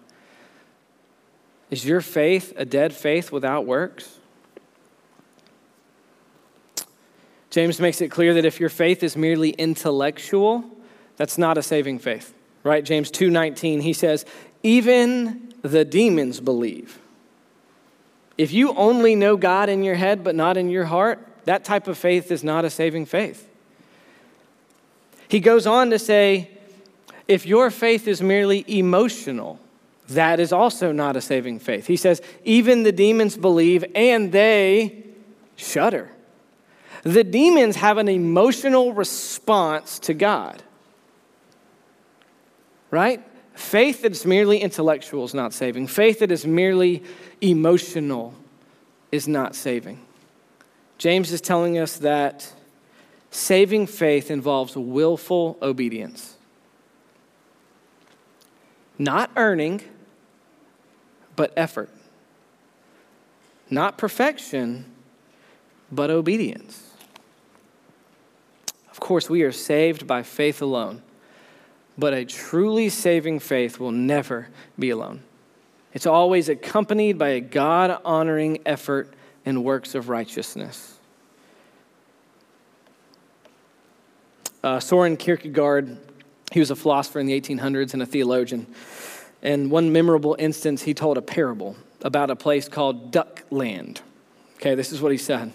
Is 1.71 1.87
your 1.87 2.03
faith 2.03 2.53
a 2.57 2.67
dead 2.67 2.93
faith 2.93 3.33
without 3.33 3.65
works? 3.65 4.19
James 7.49 7.81
makes 7.81 8.03
it 8.03 8.11
clear 8.11 8.35
that 8.35 8.45
if 8.45 8.61
your 8.61 8.69
faith 8.69 9.03
is 9.03 9.17
merely 9.17 9.51
intellectual, 9.51 10.65
that's 11.17 11.39
not 11.39 11.57
a 11.57 11.63
saving 11.63 11.99
faith. 11.99 12.35
Right? 12.63 12.85
James 12.85 13.11
2:19 13.11 13.81
he 13.81 13.95
says, 13.95 14.25
"Even 14.63 15.55
the 15.63 15.85
demons 15.85 16.41
believe." 16.41 16.99
If 18.37 18.53
you 18.53 18.75
only 18.75 19.15
know 19.15 19.37
God 19.37 19.69
in 19.69 19.83
your 19.83 19.95
head 19.95 20.23
but 20.23 20.35
not 20.35 20.57
in 20.57 20.69
your 20.69 20.85
heart, 20.85 21.27
that 21.45 21.65
type 21.65 21.89
of 21.89 21.99
faith 21.99 22.31
is 22.31 22.45
not 22.45 22.65
a 22.65 22.71
saving 22.71 23.07
faith. 23.07 23.49
He 25.33 25.41
goes 25.41 25.67
on 25.67 25.89
to 25.89 25.99
say, 25.99 26.51
if 27.27 27.47
your 27.47 27.71
faith 27.71 28.07
is 28.07 28.21
merely 28.21 28.67
emotional, 28.69 29.59
that 30.11 30.39
is 30.39 30.53
also 30.53 30.93
not 30.93 31.17
a 31.17 31.23
saving 31.23 31.59
faith. 31.59 31.87
He 31.87 31.97
says, 31.97 32.21
even 32.45 32.83
the 32.83 32.93
demons 32.93 33.39
believe 33.39 33.83
and 33.95 34.31
they 34.31 35.07
shudder. 35.57 36.11
The 37.03 37.25
demons 37.25 37.77
have 37.77 37.97
an 37.97 38.11
emotional 38.11 38.93
response 38.93 39.99
to 40.01 40.13
God. 40.13 40.63
Right? 42.91 43.23
Faith 43.55 44.03
that 44.03 44.13
is 44.13 44.27
merely 44.27 44.59
intellectual 44.59 45.25
is 45.25 45.33
not 45.33 45.55
saving. 45.55 45.87
Faith 45.87 46.19
that 46.19 46.31
is 46.31 46.47
merely 46.47 47.03
emotional 47.41 48.35
is 49.11 49.27
not 49.27 49.55
saving. 49.55 49.99
James 50.99 51.33
is 51.33 51.41
telling 51.41 51.79
us 51.79 51.97
that 51.97 52.53
saving 53.33 53.87
faith 53.87 54.31
involves 54.31 54.77
willful 54.77 55.59
obedience. 55.61 56.37
Not 58.99 59.31
earning, 59.37 59.81
but 61.35 61.53
effort. 61.57 61.91
Not 63.71 63.97
perfection, 63.97 64.85
but 65.91 66.11
obedience 66.11 66.91
Of 68.91 69.01
course, 69.01 69.29
we 69.29 69.43
are 69.43 69.53
saved 69.53 70.07
by 70.07 70.23
faith 70.23 70.61
alone, 70.61 71.03
but 71.99 72.13
a 72.13 72.25
truly 72.25 72.91
saving 72.91 73.41
faith 73.41 73.81
will 73.81 73.91
never 73.91 74.49
be 74.79 74.91
alone. 74.91 75.23
It's 75.95 76.07
always 76.07 76.49
accompanied 76.51 77.19
by 77.19 77.31
a 77.31 77.41
God 77.41 77.99
honoring 78.05 78.59
effort 78.67 79.13
and 79.45 79.65
works 79.65 79.95
of 79.95 80.09
righteousness. 80.11 80.92
Uh, 84.63 84.79
Soren 84.79 85.17
Kierkegaard, 85.17 85.99
he 86.53 86.61
was 86.61 86.71
a 86.71 86.77
philosopher 86.77 87.19
in 87.19 87.27
the 87.27 87.41
1800s 87.41 87.95
and 87.95 88.03
a 88.03 88.07
theologian. 88.07 88.67
And 89.43 89.71
one 89.71 89.93
memorable 89.93 90.37
instance, 90.39 90.83
he 90.83 90.95
told 90.95 91.19
a 91.19 91.23
parable 91.23 91.77
about 92.03 92.31
a 92.31 92.37
place 92.37 92.69
called 92.69 93.13
Duckland. 93.13 94.01
Okay, 94.57 94.77
this 94.77 94.93
is 94.93 95.03
what 95.03 95.11
he 95.11 95.19
said. 95.19 95.53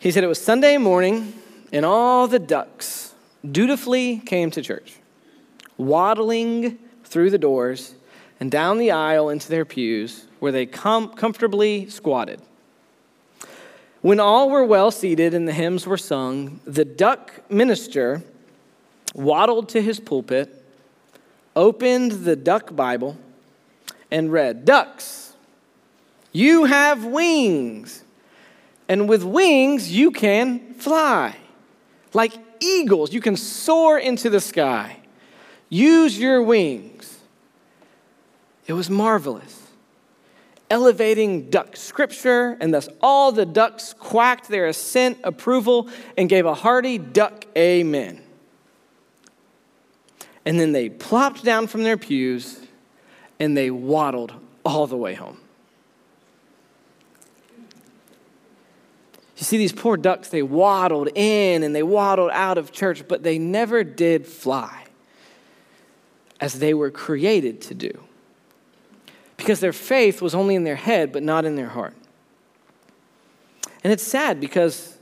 He 0.00 0.10
said 0.10 0.24
it 0.24 0.28
was 0.28 0.42
Sunday 0.42 0.78
morning 0.78 1.32
and 1.72 1.84
all 1.84 2.26
the 2.26 2.38
ducks 2.38 3.14
dutifully 3.48 4.18
came 4.18 4.50
to 4.50 4.62
church, 4.62 4.96
waddling 5.76 6.78
through 7.04 7.30
the 7.30 7.38
doors 7.38 7.94
and 8.40 8.50
down 8.50 8.78
the 8.78 8.90
aisle 8.90 9.28
into 9.28 9.48
their 9.48 9.64
pews, 9.64 10.26
where 10.40 10.52
they 10.52 10.66
com- 10.66 11.10
comfortably 11.10 11.88
squatted. 11.88 12.40
When 14.06 14.20
all 14.20 14.50
were 14.50 14.64
well 14.64 14.92
seated 14.92 15.34
and 15.34 15.48
the 15.48 15.52
hymns 15.52 15.84
were 15.84 15.96
sung, 15.96 16.60
the 16.64 16.84
duck 16.84 17.42
minister 17.50 18.22
waddled 19.16 19.68
to 19.70 19.82
his 19.82 19.98
pulpit, 19.98 20.64
opened 21.56 22.12
the 22.24 22.36
duck 22.36 22.76
Bible, 22.76 23.16
and 24.08 24.30
read, 24.30 24.64
Ducks, 24.64 25.34
you 26.30 26.66
have 26.66 27.04
wings, 27.04 28.04
and 28.88 29.08
with 29.08 29.24
wings 29.24 29.90
you 29.90 30.12
can 30.12 30.74
fly. 30.74 31.34
Like 32.12 32.34
eagles, 32.60 33.12
you 33.12 33.20
can 33.20 33.36
soar 33.36 33.98
into 33.98 34.30
the 34.30 34.40
sky. 34.40 34.98
Use 35.68 36.16
your 36.16 36.44
wings. 36.44 37.18
It 38.68 38.74
was 38.74 38.88
marvelous. 38.88 39.65
Elevating 40.68 41.48
duck 41.48 41.76
scripture, 41.76 42.56
and 42.60 42.74
thus 42.74 42.88
all 43.00 43.30
the 43.30 43.46
ducks 43.46 43.94
quacked 43.98 44.48
their 44.48 44.66
assent 44.66 45.18
approval 45.22 45.88
and 46.16 46.28
gave 46.28 46.44
a 46.44 46.54
hearty 46.54 46.98
duck 46.98 47.46
amen. 47.56 48.20
And 50.44 50.58
then 50.58 50.72
they 50.72 50.88
plopped 50.88 51.44
down 51.44 51.66
from 51.66 51.82
their 51.82 51.96
pews 51.96 52.60
and 53.38 53.56
they 53.56 53.70
waddled 53.70 54.32
all 54.64 54.86
the 54.86 54.96
way 54.96 55.14
home. 55.14 55.38
You 59.36 59.44
see, 59.44 59.58
these 59.58 59.72
poor 59.72 59.96
ducks, 59.96 60.28
they 60.28 60.42
waddled 60.42 61.08
in 61.14 61.62
and 61.62 61.74
they 61.74 61.82
waddled 61.82 62.30
out 62.32 62.56
of 62.56 62.72
church, 62.72 63.06
but 63.06 63.22
they 63.22 63.38
never 63.38 63.84
did 63.84 64.26
fly 64.26 64.84
as 66.40 66.58
they 66.58 66.72
were 66.72 66.90
created 66.90 67.60
to 67.62 67.74
do. 67.74 68.05
Because 69.46 69.60
their 69.60 69.72
faith 69.72 70.20
was 70.20 70.34
only 70.34 70.56
in 70.56 70.64
their 70.64 70.74
head, 70.74 71.12
but 71.12 71.22
not 71.22 71.44
in 71.44 71.54
their 71.54 71.68
heart. 71.68 71.94
And 73.84 73.92
it's 73.92 74.02
sad 74.02 74.40
because 74.40 74.98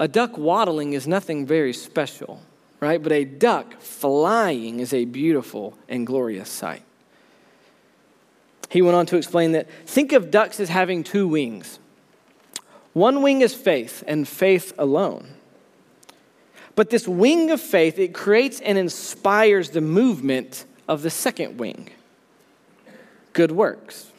a 0.00 0.08
duck 0.08 0.36
waddling 0.36 0.94
is 0.94 1.06
nothing 1.06 1.46
very 1.46 1.72
special, 1.72 2.42
right? 2.80 3.00
But 3.00 3.12
a 3.12 3.24
duck 3.24 3.80
flying 3.80 4.80
is 4.80 4.92
a 4.92 5.04
beautiful 5.04 5.78
and 5.88 6.04
glorious 6.04 6.48
sight. 6.48 6.82
He 8.68 8.82
went 8.82 8.96
on 8.96 9.06
to 9.06 9.16
explain 9.16 9.52
that 9.52 9.70
think 9.86 10.12
of 10.12 10.32
ducks 10.32 10.58
as 10.58 10.70
having 10.70 11.04
two 11.04 11.28
wings. 11.28 11.78
One 12.94 13.22
wing 13.22 13.42
is 13.42 13.54
faith, 13.54 14.02
and 14.08 14.26
faith 14.26 14.72
alone. 14.76 15.34
But 16.74 16.90
this 16.90 17.06
wing 17.06 17.52
of 17.52 17.60
faith, 17.60 17.96
it 18.00 18.12
creates 18.12 18.58
and 18.58 18.76
inspires 18.76 19.70
the 19.70 19.80
movement 19.80 20.64
of 20.88 21.02
the 21.02 21.10
second 21.10 21.58
wing 21.58 21.90
good 23.38 23.52
works. 23.52 24.10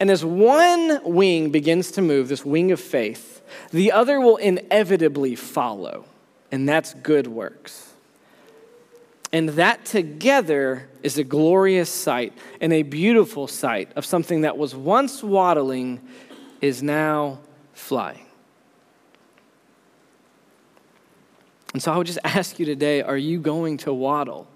And 0.00 0.10
as 0.10 0.24
one 0.24 0.98
wing 1.04 1.50
begins 1.50 1.90
to 1.90 2.00
move, 2.00 2.28
this 2.28 2.42
wing 2.42 2.72
of 2.72 2.80
faith, 2.80 3.42
the 3.70 3.92
other 3.92 4.18
will 4.18 4.38
inevitably 4.38 5.36
follow, 5.36 6.06
and 6.50 6.66
that's 6.66 6.94
good 6.94 7.26
works. 7.26 7.92
And 9.30 9.50
that 9.50 9.84
together 9.84 10.88
is 11.02 11.18
a 11.18 11.24
glorious 11.24 11.90
sight 11.90 12.32
and 12.62 12.72
a 12.72 12.82
beautiful 12.82 13.46
sight 13.46 13.90
of 13.94 14.06
something 14.06 14.40
that 14.40 14.56
was 14.56 14.74
once 14.74 15.22
waddling 15.22 16.00
is 16.62 16.82
now 16.82 17.40
flying. 17.74 18.24
And 21.74 21.82
so 21.82 21.92
I 21.92 21.98
would 21.98 22.06
just 22.06 22.20
ask 22.24 22.58
you 22.58 22.64
today 22.64 23.02
are 23.02 23.18
you 23.18 23.38
going 23.38 23.76
to 23.78 23.92
waddle 23.92 24.46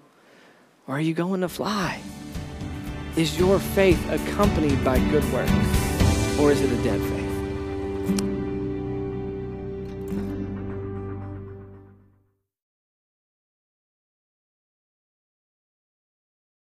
or 0.87 0.95
are 0.95 1.01
you 1.01 1.13
going 1.13 1.41
to 1.41 1.49
fly? 1.49 2.01
Is 3.19 3.37
your 3.37 3.59
faith 3.59 3.99
accompanied 4.09 4.81
by 4.81 4.97
good 5.09 5.29
works 5.33 5.51
or 6.39 6.53
is 6.53 6.61
it 6.61 6.71
a 6.71 6.83
dead 6.83 7.01
faith? 7.01 7.18